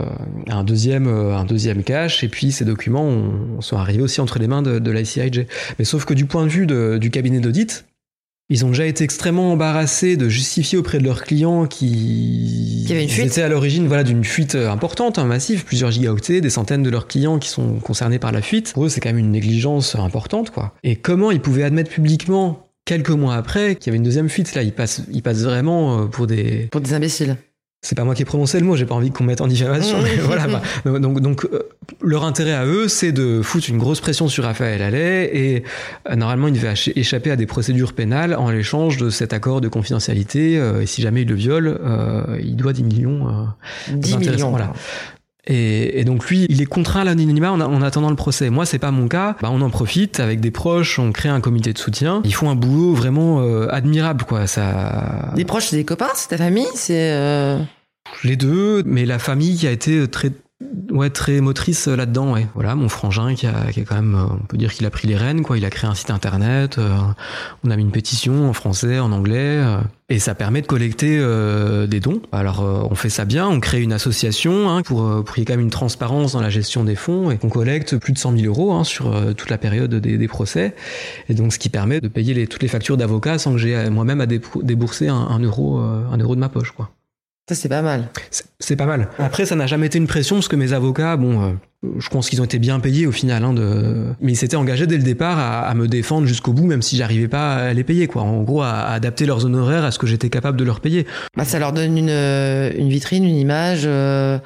[0.50, 1.84] un deuxième, un deuxième
[2.24, 5.46] et puis ces documents ont- sont arrivés aussi entre les mains de, de l'ICIJ.
[5.80, 7.86] Mais sauf que du point de vue de- du cabinet d'audit,
[8.50, 13.26] ils ont déjà été extrêmement embarrassés de justifier auprès de leurs clients qui une fuite.
[13.26, 16.90] étaient à l'origine voilà, d'une fuite euh, importante, hein, massive, plusieurs gigaoctets, des centaines de
[16.90, 18.72] leurs clients qui sont concernés par la fuite.
[18.74, 20.52] Pour eux, c'est quand même une négligence importante.
[20.52, 20.74] quoi.
[20.84, 24.56] Et comment ils pouvaient admettre publiquement, quelques mois après, qu'il y avait une deuxième fuite?
[24.56, 26.70] Là, ils passent, ils passent vraiment euh, pour des...
[26.72, 27.36] pour des imbéciles.
[27.82, 29.98] C'est pas moi qui ai prononcé le mot, j'ai pas envie qu'on mette en diffamation,
[30.04, 30.48] mais voilà.
[30.48, 31.70] bah, donc, euh,
[32.02, 35.64] leur intérêt à eux, c'est de foutre une grosse pression sur Raphaël Allais et
[36.10, 39.62] euh, normalement, il devait ach- échapper à des procédures pénales en l'échange de cet accord
[39.62, 40.58] de confidentialité.
[40.58, 41.80] euh, et si jamais il le viole,
[42.42, 43.28] il doit 10 millions.
[43.30, 43.44] euh,
[43.94, 44.50] 10 intéressant, millions.
[44.50, 44.74] voilà.
[45.48, 48.50] Et, et, donc lui, il est contraint à l'anonymat en, en, attendant le procès.
[48.50, 49.38] Moi, c'est pas mon cas.
[49.42, 52.22] Bah, on en profite avec des proches, on crée un comité de soutien.
[52.26, 54.46] Ils font un boulot vraiment euh, admirable, quoi.
[54.46, 55.32] Ça.
[55.36, 57.12] Des proches, c'est des copains, c'est ta famille, c'est.
[57.14, 57.60] Euh...
[58.24, 60.32] Les deux, mais la famille qui a été très
[60.90, 62.48] ouais très motrice là-dedans ouais.
[62.56, 65.08] Voilà mon frangin qui a, qui a quand même on peut dire qu'il a pris
[65.08, 65.58] les rênes quoi.
[65.58, 66.98] Il a créé un site internet euh,
[67.64, 69.80] on a mis une pétition en français en anglais euh,
[70.10, 72.22] et ça permet de collecter euh, des dons.
[72.32, 75.46] Alors on fait ça bien on crée une association hein, pour pour qu'il y ait
[75.46, 78.38] quand même une transparence dans la gestion des fonds et qu'on collecte plus de 100
[78.38, 80.76] 000 euros hein, sur toute la période des, des, procès.
[81.30, 83.90] Et donc ce qui permet de payer les, toutes les factures d'avocats sans que j'ai
[83.90, 86.97] moi-même à débourser un, un euro un euro de ma poche quoi
[87.48, 88.10] ça, c'est pas mal.
[88.60, 89.08] C'est pas mal.
[89.20, 91.54] Après, ça n'a jamais été une pression parce que mes avocats, bon, euh,
[91.98, 94.08] je pense qu'ils ont été bien payés au final, hein, de...
[94.20, 96.98] mais ils s'étaient engagés dès le départ à, à me défendre jusqu'au bout, même si
[96.98, 98.24] j'arrivais pas à les payer, quoi.
[98.24, 101.08] En gros, à, à, adapter leurs honoraires à ce que j'étais capable de leur payer.
[101.38, 103.84] Bah, ça leur donne une, une vitrine, une image.
[103.86, 104.40] Euh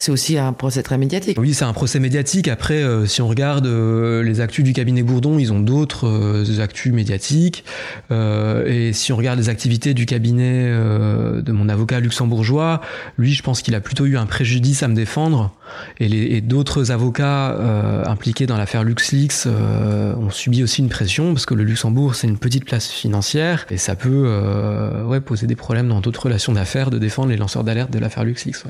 [0.00, 1.36] c'est aussi un procès très médiatique.
[1.40, 2.46] Oui, c'est un procès médiatique.
[2.46, 6.60] Après, euh, si on regarde euh, les actus du cabinet Bourdon, ils ont d'autres euh,
[6.60, 7.64] actus médiatiques.
[8.10, 12.80] et si on regarde les activités du cabinet de mon avocat luxembourgeois,
[13.16, 15.52] lui, je pense qu'il a plutôt eu un préjudice à me défendre.
[15.98, 17.56] Et, d'autres avocats
[18.06, 22.38] impliqués dans l'affaire LuxLeaks ont subi aussi une pression parce que le Luxembourg, c'est une
[22.38, 27.28] petite place financière et ça peut poser des problèmes dans d'autres relations d'affaires de défendre
[27.28, 28.64] les lanceurs d'alerte de l'affaire LuxLeaks.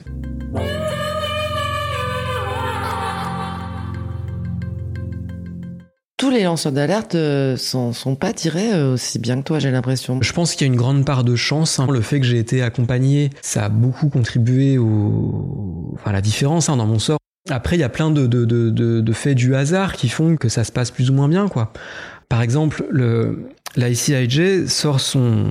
[6.19, 10.19] Tous les lanceurs d'alerte euh, sont, pas tirés euh, aussi bien que toi, j'ai l'impression.
[10.21, 11.79] Je pense qu'il y a une grande part de chance.
[11.79, 11.87] Hein.
[11.91, 15.95] Le fait que j'ai été accompagné, ça a beaucoup contribué au...
[15.95, 17.19] enfin, à la différence hein, dans mon sort.
[17.49, 20.51] Après, il y a plein de, de, de, de, faits du hasard qui font que
[20.51, 21.73] ça se passe plus ou moins bien, quoi.
[22.29, 25.47] Par exemple, le, la ICIJ sort son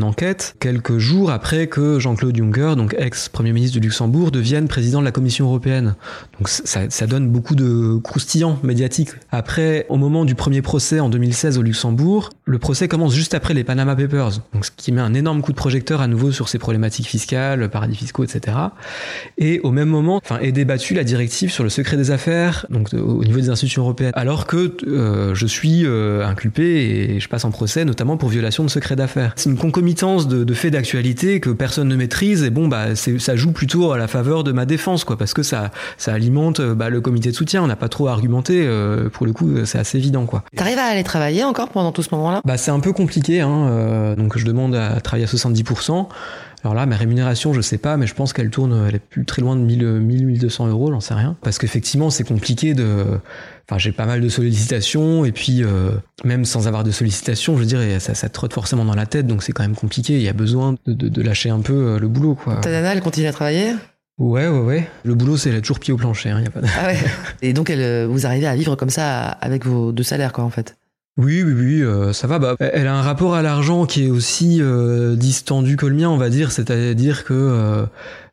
[0.00, 5.04] enquête quelques jours après que Jean-Claude Juncker, donc ex-premier ministre du Luxembourg, devienne président de
[5.04, 5.94] la Commission européenne.
[6.38, 9.10] Donc ça, ça donne beaucoup de croustillants médiatiques.
[9.30, 13.54] Après, au moment du premier procès en 2016 au Luxembourg, le procès commence juste après
[13.54, 16.48] les Panama Papers, donc ce qui met un énorme coup de projecteur à nouveau sur
[16.48, 18.56] ces problématiques fiscales, paradis fiscaux, etc.
[19.36, 22.92] Et au même moment, enfin, est débattue la directive sur le secret des affaires, donc
[22.94, 27.44] au niveau des institutions européennes, alors que euh, je suis euh, inculpé et je passe
[27.44, 29.32] en procès, notamment pour violation de secret d'affaires.
[29.36, 33.36] C'est une concomitance de, de faits d'actualité que personne ne maîtrise et bon, bah, ça
[33.36, 36.90] joue plutôt à la faveur de ma défense, quoi, parce que ça, ça alimente bah,
[36.90, 37.62] le comité de soutien.
[37.62, 38.64] On n'a pas trop à argumenter.
[38.66, 40.44] Euh, pour le coup, c'est assez évident, quoi.
[40.56, 42.40] T'arrives à aller travailler encore pendant tout ce moment-là?
[42.44, 43.68] Bah, c'est un peu compliqué, hein.
[43.68, 46.06] Euh, donc je demande à travailler à 70%.
[46.64, 49.24] Alors là, ma rémunération, je sais pas, mais je pense qu'elle tourne, elle est plus
[49.24, 51.36] très loin de 1000, 1000 1200 euros, j'en sais rien.
[51.42, 53.04] Parce qu'effectivement, c'est compliqué de,
[53.68, 55.90] enfin, j'ai pas mal de sollicitations, et puis, euh,
[56.24, 59.26] même sans avoir de sollicitations, je veux dire, ça, ça trotte forcément dans la tête,
[59.26, 60.14] donc c'est quand même compliqué.
[60.14, 62.56] Il y a besoin de, de, de lâcher un peu euh, le boulot, quoi.
[62.56, 63.74] Ta nana, elle continue à travailler?
[64.18, 64.88] Ouais, ouais, ouais.
[65.04, 66.66] Le boulot, c'est elle a toujours pied au plancher, hein, y a pas de...
[66.78, 66.98] Ah ouais.
[67.42, 70.50] Et donc, elle, vous arrivez à vivre comme ça avec vos deux salaires, quoi, en
[70.50, 70.76] fait?
[71.18, 72.38] Oui, oui, oui, euh, ça va.
[72.38, 76.08] Bah, elle a un rapport à l'argent qui est aussi euh, distendu que le mien,
[76.08, 76.52] on va dire.
[76.52, 77.86] C'est-à-dire que euh,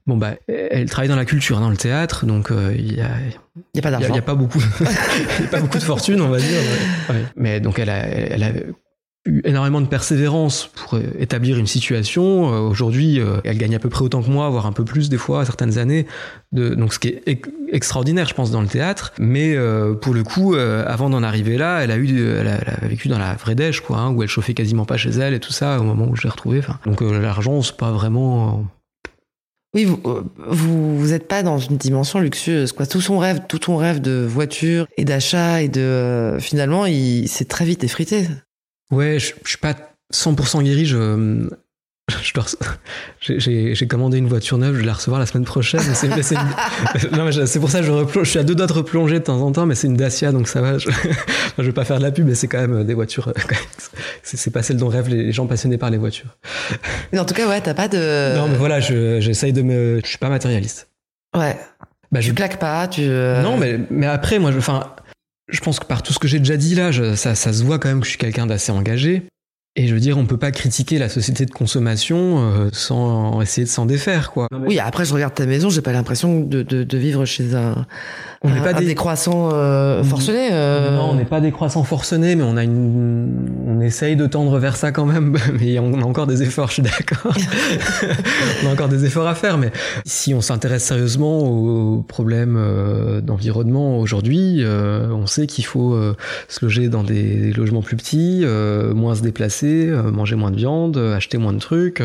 [0.05, 3.09] bon bah, elle travaille dans la culture, dans le théâtre, donc il y a,
[3.73, 4.09] y a pas d'argent.
[4.09, 6.59] Il y, a pas beaucoup, de fortune, on va dire.
[7.09, 7.23] Ouais.
[7.35, 8.51] Mais donc elle a, elle a
[9.25, 12.53] eu énormément de persévérance pour établir une situation.
[12.53, 15.09] Euh, Aujourd'hui, euh, elle gagne à peu près autant que moi, voire un peu plus
[15.09, 16.05] des fois, à certaines années.
[16.51, 17.41] De, donc, ce qui est
[17.71, 19.13] extraordinaire, je pense, dans le théâtre.
[19.17, 22.77] Mais euh, pour le coup, avant d'en arriver là, elle a eu, elle a, elle
[22.83, 25.33] a, vécu dans la vraie dèche, quoi, hein, où elle chauffait quasiment pas chez elle
[25.33, 26.59] et tout ça au moment où je l'ai retrouvée.
[26.59, 28.65] Enfin, donc l'argent, c'est pas vraiment.
[29.76, 30.01] Oui, vous,
[30.38, 32.88] vous vous êtes pas dans une dimension luxueuse, quoi.
[32.88, 37.45] Tout son rêve, tout ton rêve de voiture et d'achat et de finalement, il s'est
[37.45, 38.28] très vite effrité.
[38.89, 39.76] Ouais, je, suis pas
[40.13, 40.86] 100% guéri.
[43.19, 45.79] J'ai commandé une voiture neuve, je vais la recevoir la semaine prochaine.
[45.95, 49.41] C'est pour ça que je, replonge, je suis à deux doigts de replonger de temps
[49.41, 50.77] en temps, mais c'est une Dacia, donc ça va.
[50.77, 50.89] Je,
[51.57, 53.33] je vais pas faire de la pub, mais c'est quand même des voitures.
[54.23, 56.35] C'est pas celle dont rêvent les gens passionnés par les voitures.
[57.13, 58.35] Mais en tout cas, ouais, t'as pas de.
[58.35, 60.01] Non, mais voilà, j'essaye de me.
[60.03, 60.89] Je suis pas matérialiste.
[61.35, 61.57] Ouais.
[62.11, 62.33] Bah, tu je...
[62.33, 63.01] claques pas, tu.
[63.01, 64.59] Non, mais, mais après, moi, je.
[65.47, 67.77] Je pense que par tout ce que j'ai déjà dit là, ça, ça se voit
[67.77, 69.27] quand même que je suis quelqu'un d'assez engagé.
[69.78, 73.65] Et je veux dire, on peut pas critiquer la société de consommation euh, sans essayer
[73.65, 74.47] de s'en défaire, quoi.
[74.65, 77.86] Oui, après je regarde ta maison, j'ai pas l'impression de, de, de, vivre chez un,
[78.45, 78.86] on n'est pas des...
[78.86, 80.49] des croissants euh, forcenés.
[80.51, 80.95] Euh...
[80.95, 84.59] Non, on n'est pas des croissants forcenés, mais on a une, on essaye de tendre
[84.59, 85.38] vers ça quand même.
[85.59, 87.34] Mais on a encore des efforts, je suis d'accord.
[88.63, 89.71] on a encore des efforts à faire, mais
[90.05, 96.15] si on s'intéresse sérieusement aux problèmes euh, d'environnement aujourd'hui, euh, on sait qu'il faut euh,
[96.47, 98.45] se loger dans des logements plus petits,
[98.93, 99.64] moins se déplacer,
[100.11, 102.01] manger moins de viande, acheter moins de trucs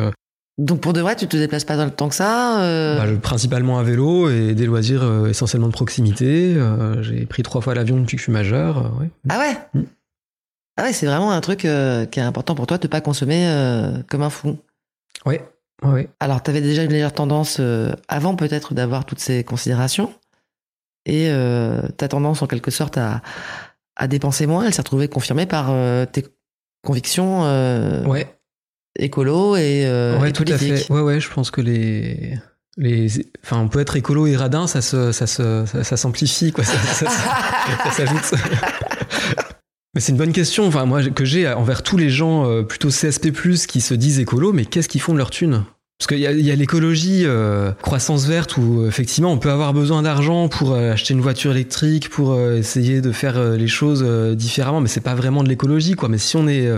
[0.59, 3.07] Donc pour de vrai, tu te déplaces pas dans le temps que ça euh Bah,
[3.23, 6.55] principalement à vélo et des loisirs euh, essentiellement de proximité.
[6.57, 8.79] Euh, J'ai pris trois fois l'avion depuis que je suis majeur.
[8.79, 9.11] euh, ouais.
[9.29, 9.85] Ah ouais Mm.
[10.77, 13.45] Ah ouais, c'est vraiment un truc euh, qui est important pour toi de pas consommer
[13.49, 14.57] euh, comme un fou.
[15.27, 15.45] Ouais,
[15.85, 16.09] ouais.
[16.21, 20.11] Alors, tu avais déjà une légère tendance euh, avant peut-être d'avoir toutes ces considérations.
[21.05, 23.21] Et euh, ta tendance en quelque sorte à,
[23.97, 26.25] à dépenser moins, elle s'est retrouvée confirmée par euh, tes
[26.83, 28.35] convictions euh, Ouais,
[28.99, 30.91] écolo et, euh, ouais et tout à fait.
[30.91, 32.35] Ouais, ouais, je pense que les.
[32.77, 33.09] Les,
[33.45, 36.65] enfin, on peut être écolo et radin, ça se, ça se, ça, ça s'amplifie, quoi.
[36.65, 37.11] Ça, ça- ça-
[37.85, 38.35] ça s'ajoute.
[39.95, 42.89] Mais c'est une bonne question, enfin, moi, que j'ai envers tous les gens euh, plutôt
[42.89, 43.33] CSP+,
[43.67, 45.65] qui se disent écolo, mais qu'est-ce qu'ils font de leur thune?
[46.01, 49.51] Parce qu'il y a, y a l'écologie euh, croissance verte où, euh, effectivement, on peut
[49.51, 53.69] avoir besoin d'argent pour euh, acheter une voiture électrique, pour euh, essayer de faire les
[53.69, 54.03] choses
[54.35, 56.09] différemment, mais c'est pas vraiment de l'écologie, quoi.
[56.09, 56.71] Mais si on est,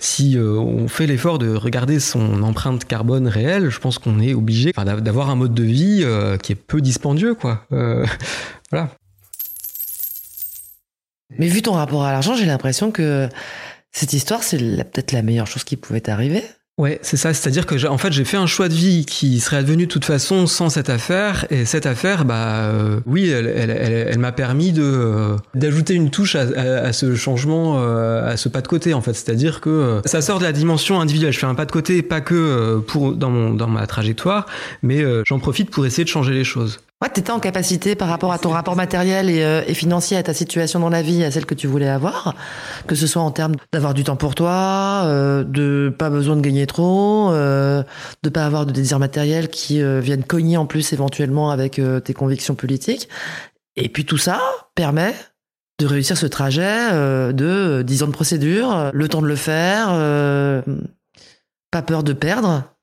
[0.00, 4.72] si on fait l'effort de regarder son empreinte carbone réelle, je pense qu'on est obligé
[4.72, 6.04] d'avoir un mode de vie
[6.42, 7.66] qui est peu dispendieux, quoi.
[8.70, 8.90] Voilà.
[11.38, 13.28] Mais vu ton rapport à l'argent, j'ai l'impression que
[13.92, 16.42] cette histoire, c'est peut-être la meilleure chose qui pouvait t'arriver.
[16.76, 17.32] Ouais, c'est ça.
[17.32, 19.90] C'est-à-dire que j'ai- en fait, j'ai fait un choix de vie qui serait advenu de
[19.92, 21.46] toute façon sans cette affaire.
[21.50, 26.92] Et cette affaire, bah, euh, oui, elle, m'a permis de euh, d'ajouter une touche à,
[26.92, 29.14] ce changement, euh, à ce pas de côté, en fait.
[29.14, 31.32] C'est-à-dire que ça sort de la dimension individuelle.
[31.32, 34.46] Je fais un pas de côté, pas que pour dans mon dans ma trajectoire,
[34.82, 36.80] mais j'en profite pour essayer de changer les choses.
[37.04, 40.22] Ouais, t'étais en capacité par rapport à ton rapport matériel et, euh, et financier, à
[40.22, 42.34] ta situation dans la vie, à celle que tu voulais avoir,
[42.86, 46.40] que ce soit en termes d'avoir du temps pour toi, euh, de pas besoin de
[46.40, 47.82] gagner trop, euh,
[48.22, 52.54] de pas avoir de désirs matériels qui viennent cogner en plus éventuellement avec tes convictions
[52.54, 53.10] politiques.
[53.76, 54.40] Et puis tout ça
[54.74, 55.14] permet
[55.80, 56.90] de réussir ce trajet
[57.34, 59.88] de 10 ans de procédure, le temps de le faire,
[61.70, 62.73] pas peur de perdre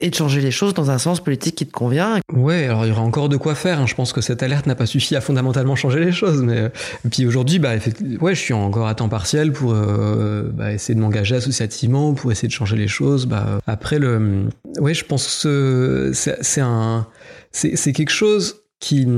[0.00, 2.20] et de changer les choses dans un sens politique qui te convient.
[2.32, 3.80] Ouais, alors il y aura encore de quoi faire.
[3.80, 3.86] hein.
[3.86, 6.42] Je pense que cette alerte n'a pas suffi à fondamentalement changer les choses.
[6.42, 6.68] Mais euh,
[7.04, 7.72] et puis aujourd'hui, bah,
[8.20, 12.30] ouais, je suis encore à temps partiel pour euh, bah, essayer de m'engager associativement, pour
[12.30, 13.26] essayer de changer les choses.
[13.26, 17.06] Bah, après le, ouais, je pense que c'est un,
[17.50, 19.08] c'est quelque chose qui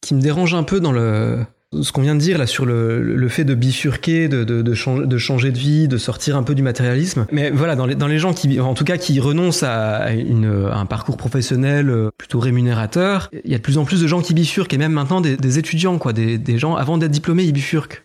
[0.00, 1.38] qui me dérange un peu dans le
[1.82, 5.86] ce qu'on vient de dire là sur le, fait de bifurquer, de, changer, de vie,
[5.88, 7.26] de sortir un peu du matérialisme.
[7.30, 11.90] Mais voilà, dans les, gens qui, en tout cas, qui renoncent à, un parcours professionnel
[11.90, 14.78] euh, plutôt rémunérateur, il y a de plus en plus de gens qui bifurquent et
[14.78, 18.02] même maintenant des, des étudiants, quoi, des, des gens avant d'être diplômés, ils bifurquent.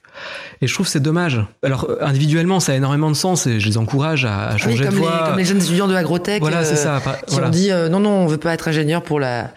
[0.62, 1.42] Et je trouve que c'est dommage.
[1.64, 4.60] Alors euh, individuellement, ça a énormément de sens et je les encourage à, à Oui,
[4.60, 5.24] changer comme, de les, voie.
[5.28, 7.00] comme les jeunes étudiants de agrotech Voilà, euh, c'est ça.
[7.04, 7.48] Par- qui voilà.
[7.48, 9.52] ont dit euh, non, non, on veut pas être ingénieur pour la,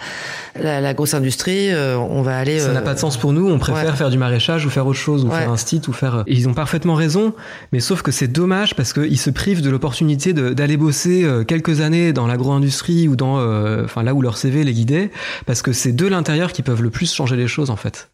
[0.60, 2.58] la, la grosse industrie, euh, on va aller.
[2.58, 3.96] Ça n'a euh, pas de sens pour nous, on préfère ouais.
[3.96, 5.38] faire du maraîchage ou faire autre chose, ou Ouais.
[5.38, 6.24] faire un site, ou faire...
[6.26, 7.32] Et ils ont parfaitement raison,
[7.72, 11.80] mais sauf que c'est dommage parce qu'ils se privent de l'opportunité d'aller bosser euh, quelques
[11.80, 13.38] années dans l'agro-industrie ou dans...
[13.38, 15.10] euh, Enfin, là où leur CV les guidait,
[15.46, 18.08] parce que c'est de l'intérieur qui peuvent le plus changer les choses, en fait.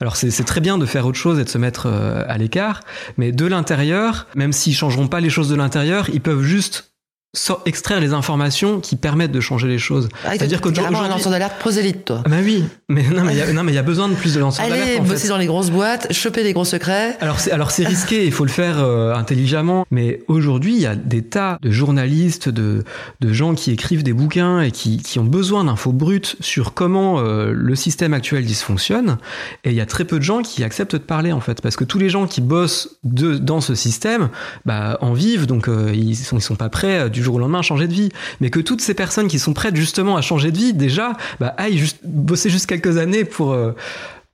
[0.00, 2.80] Alors c'est très bien de faire autre chose et de se mettre euh, à l'écart,
[3.16, 6.93] mais de l'intérieur, même s'ils changeront pas les choses de l'intérieur, ils peuvent juste
[7.34, 10.08] sor- extraire les informations qui permettent de changer les choses.
[10.24, 12.22] Ah, C'est-à-dire que carrément un lanceur d'alerte prosélite, toi.
[12.24, 14.08] Ah bah oui, mais non, mais il y a- non, mais il y a besoin
[14.08, 15.02] de plus de lanceurs Allez d'alerte.
[15.04, 15.08] fait.
[15.12, 17.16] bosser dans les grosses boîtes, choper les gros secrets.
[17.20, 19.84] Alors c'est alors c'est risqué, il faut le faire euh, intelligemment.
[19.90, 22.84] Mais aujourd'hui, il y a des tas de journalistes, de
[23.20, 27.18] de gens qui écrivent des bouquins et qui qui ont besoin d'infos brutes sur comment
[27.18, 29.18] euh, le système actuel dysfonctionne.
[29.64, 31.76] Et il y a très peu de gens qui acceptent de parler en fait, parce
[31.76, 34.28] que tous les gens qui bossent de dans ce système,
[34.64, 37.62] bah en vivent, donc euh, ils sont ils sont pas prêts du jour au lendemain
[37.62, 38.10] changer de vie.
[38.40, 41.54] Mais que toutes ces personnes qui sont prêtes justement à changer de vie, déjà, bah
[41.58, 43.72] aillent juste bosser juste quelques années pour euh,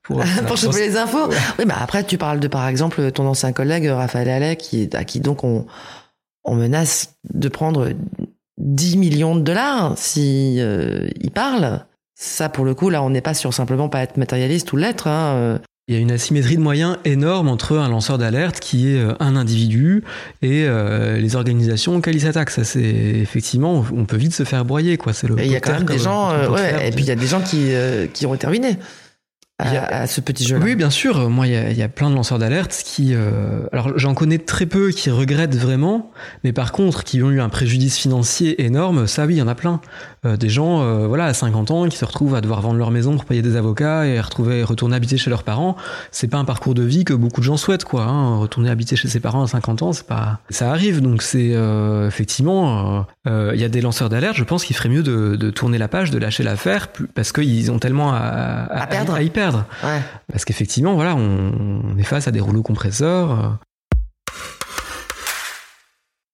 [0.03, 1.28] pour, pour choper les infos.
[1.59, 5.05] Oui, bah après, tu parles de, par exemple, ton ancien collègue, Raphaël Allais, qui, à
[5.05, 5.66] qui donc on,
[6.45, 7.91] on menace de prendre
[8.59, 11.84] 10 millions de dollars si euh, il parle.
[12.14, 15.07] Ça, pour le coup, là, on n'est pas sur simplement pas être matérialiste ou l'être.
[15.07, 15.59] Hein.
[15.91, 19.12] Il y a une asymétrie de moyens énorme entre un lanceur d'alerte qui est euh,
[19.18, 20.05] un individu
[20.41, 22.51] et euh, les organisations auxquelles il s'attaque.
[22.51, 25.12] Ça, c'est effectivement, on peut vite se faire broyer, quoi.
[25.12, 25.36] C'est le.
[25.41, 27.03] Et il y a quand poker même des comme- gens, comme euh, ouais, et puis
[27.03, 28.76] il y a des gens qui, euh, qui ont été ruinés
[29.61, 30.64] à, a- à ce petit jeu-là.
[30.64, 31.28] Oui, bien sûr.
[31.30, 33.12] Moi, il y a, il y a plein de lanceurs d'alerte qui.
[33.14, 36.11] euh, alors, j'en connais très peu qui regrettent vraiment,
[36.44, 39.06] mais par contre, qui ont eu un préjudice financier énorme.
[39.06, 39.80] Ça, oui, il y en a plein.
[40.26, 42.90] Euh, des gens, euh, voilà, à 50 ans, qui se retrouvent à devoir vendre leur
[42.90, 45.76] maison pour payer des avocats et retrouver, retourner habiter chez leurs parents.
[46.11, 48.04] C'est pas un parcours de vie que beaucoup de gens souhaitent, quoi.
[48.04, 48.36] hein.
[48.38, 50.40] Retourner habiter chez ses parents à 50 ans, c'est pas.
[50.50, 53.06] Ça arrive, donc c'est euh, effectivement.
[53.27, 54.37] Euh, euh, Il y a des lanceurs d'alerte.
[54.37, 57.71] Je pense qu'il ferait mieux de, de tourner la page, de lâcher l'affaire, parce qu'ils
[57.71, 59.14] ont tellement à, À perdre.
[59.14, 59.66] à y perdre.
[59.85, 60.01] Ouais.
[60.33, 63.31] Parce qu'effectivement, voilà, on, on est face à des rouleaux compresseurs.
[63.33, 63.49] euh.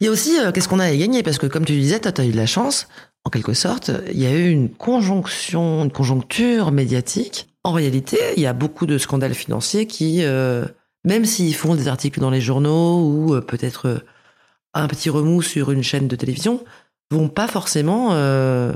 [0.01, 1.22] Il y a aussi, euh, qu'est-ce qu'on a à gagner?
[1.22, 2.87] Parce que comme tu disais, toi, tu as eu de la chance.
[3.24, 7.49] en quelque sorte, il y a eu une conjonction, une conjoncture médiatique.
[7.64, 10.64] En réalité, il y a beaucoup de scandales financiers qui, euh,
[11.05, 14.05] même s'ils font des articles dans les journaux ou peut-être
[14.82, 16.64] un petit remous sur une chaîne de télévision,
[17.10, 18.72] vont pas forcément euh,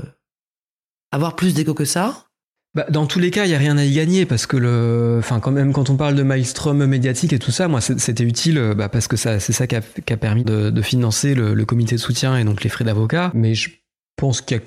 [1.11, 2.25] avoir plus d'écho que ça.
[2.73, 5.17] Bah, dans tous les cas, il y a rien à y gagner parce que le,
[5.19, 8.57] enfin quand même quand on parle de maelstrom médiatique et tout ça, moi c'était utile
[8.57, 11.65] euh, bah, parce que ça, c'est ça qui a, permis de, de financer le, le
[11.65, 13.31] comité de soutien et donc les frais d'avocat.
[13.33, 13.69] Mais je
[14.15, 14.63] pense qu'il y a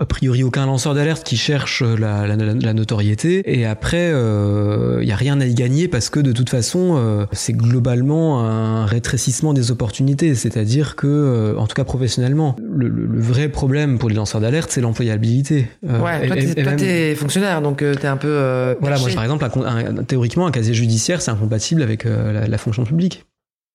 [0.00, 4.98] a priori aucun lanceur d'alerte qui cherche la, la- la- la notoriété et après euh,
[5.02, 8.40] il y a rien à y gagner parce que de toute façon euh, c'est globalement
[8.44, 13.48] un rétrécissement des opportunités c'est-à-dire que euh, en tout cas professionnellement le, le- le vrai
[13.48, 17.80] problème pour les lanceurs d'alerte c'est l'employabilité Euh, ouais, toi, t'es, toi, t'es fonctionnaire, donc
[17.82, 18.26] euh, t'es un peu.
[18.28, 22.48] euh, voilà, moi par exemple, un théoriquement, un casier judiciaire, c'est incompatible avec euh, la,
[22.48, 23.24] la fonction publique.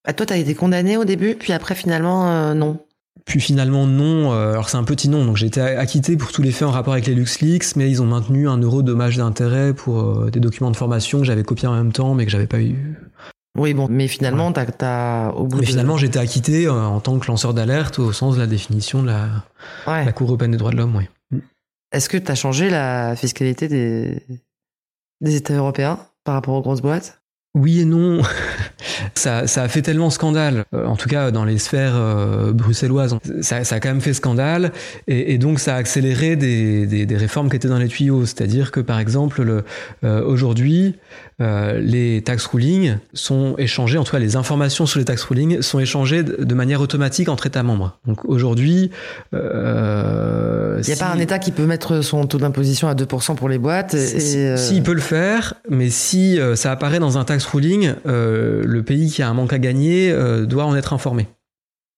[0.06, 2.80] Ah, toi, t'as été condamné au début, puis après, finalement, euh, non.
[3.30, 4.34] Puis finalement, non.
[4.34, 6.72] euh, alors c'est un petit non, donc j'ai été acquitté pour tous les faits en
[6.72, 10.40] rapport avec les LuxLeaks, mais ils ont maintenu un euro dommage d'intérêt pour euh, des
[10.40, 12.98] documents de formation que j'avais copiés en même temps, mais que j'avais pas eu.
[13.58, 17.00] Oui, bon, mais finalement, t'as, t'as au bout Mais de- finalement, été acquitté euh, en
[17.02, 19.30] tant que lanceur d'alerte au sens de la définition de la,
[19.86, 20.06] Ouais.
[20.06, 21.40] la Cour européenne des droits de l'homme, oui.
[21.92, 24.24] Est-ce que t'as changé la fiscalité des
[25.22, 27.19] des États européens par rapport aux grosses boîtes?
[27.56, 28.22] Oui et non.
[29.16, 33.18] ça, a fait tellement scandale, euh, en tout cas dans les sphères euh, bruxelloises.
[33.42, 34.72] Ça, a quand même fait scandale,
[35.08, 38.26] et, donc ça a accéléré des, réformes qui étaient dans les tuyaux.
[38.26, 39.64] C'est-à-dire que par exemple, le,
[40.04, 40.96] euh, aujourd'hui,
[41.42, 45.62] euh, les tax rulings sont échangés, en tout cas les informations sur les tax rulings
[45.62, 47.98] sont échangées de, manière automatique entre États membres.
[48.06, 48.92] Donc aujourd'hui,
[49.34, 52.94] euh, Il n'y a si- pas un État qui peut mettre son taux d'imposition à
[52.96, 56.72] 2% pour les boîtes et, si, euh, si, il peut le faire, mais si ça
[56.72, 60.14] apparaît dans un tax ruling, le pays qui a un manque à gagner
[60.46, 61.28] doit en être informé.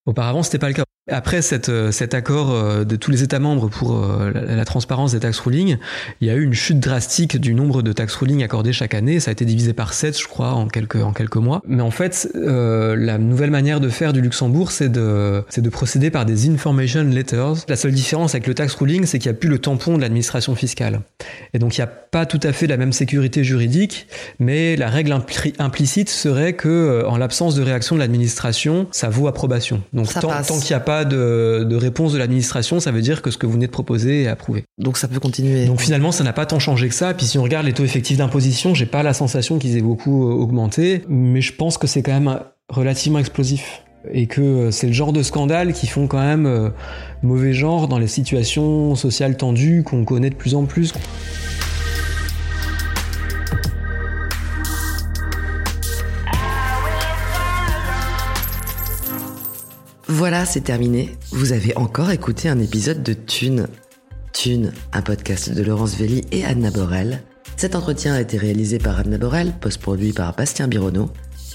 [0.06, 0.84] Auparavant, c'était pas le cas.
[1.10, 4.64] Après cette, euh, cet accord euh, de tous les États membres pour euh, la, la
[4.64, 5.78] transparence des tax rulings,
[6.20, 9.18] il y a eu une chute drastique du nombre de tax rulings accordés chaque année.
[9.18, 11.60] Ça a été divisé par 7, je crois, en quelques, en quelques mois.
[11.66, 15.42] Mais en fait, euh, la nouvelle manière de faire du Luxembourg, c'est de,
[15.72, 17.64] procéder par des information letters.
[17.68, 20.02] La seule différence avec le tax ruling, c'est qu'il n'y a plus le tampon de
[20.02, 21.00] l'administration fiscale.
[21.52, 24.06] Et donc, il n'y a pas tout à fait la même sécurité juridique,
[24.38, 29.26] mais la règle impli- implicite serait que, en l'absence de réaction de l'administration, ça vaut
[29.26, 29.82] approbation.
[29.92, 30.46] Donc, Ça tant, passe.
[30.46, 33.38] tant qu'il n'y a pas de, de réponse de l'administration, ça veut dire que ce
[33.38, 34.64] que vous venez de proposer est approuvé.
[34.78, 35.66] donc ça peut continuer.
[35.66, 37.14] Donc finalement, ça n'a pas tant changé que ça.
[37.14, 40.28] Puis si on regarde les taux effectifs d'imposition, j'ai pas la sensation qu'ils aient beaucoup
[40.28, 43.82] euh, augmenté, mais je pense que c'est quand même relativement explosif.
[44.12, 46.70] Et que euh, c'est le genre de scandale qui font quand même euh,
[47.22, 50.92] mauvais genre dans les situations sociales tendues qu'on connaît de plus en plus.
[60.14, 61.16] Voilà, c'est terminé.
[61.30, 63.66] Vous avez encore écouté un épisode de Thune.
[64.34, 67.22] Thune, un podcast de Laurence Velli et Anna Borel.
[67.56, 71.10] Cet entretien a été réalisé par Anna Borel, post-produit par Bastien Bironneau,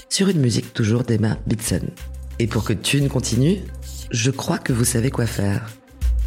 [0.08, 1.82] sur une musique toujours d'Emma Bitson.
[2.40, 3.58] Et pour que Thune continue,
[4.10, 5.70] je crois que vous savez quoi faire.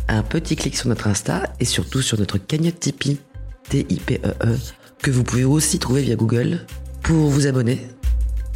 [0.08, 3.20] Un petit clic sur notre Insta et surtout sur notre cagnotte Tipeee,
[3.68, 4.58] T-I-P-E-E, E,
[5.04, 6.66] que vous pouvez aussi trouver via Google,
[7.04, 7.90] pour vous abonner.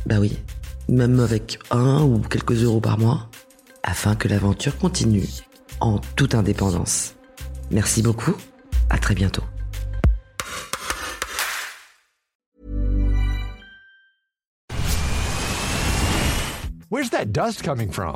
[0.06, 0.40] Bah oui,
[0.88, 3.30] même avec un ou quelques euros par mois,
[3.86, 5.28] afin que l'aventure continue
[5.80, 7.16] en toute indépendance.
[7.72, 8.36] Merci beaucoup,
[8.90, 9.44] à très bientôt.
[16.90, 18.16] Where's that dust coming from?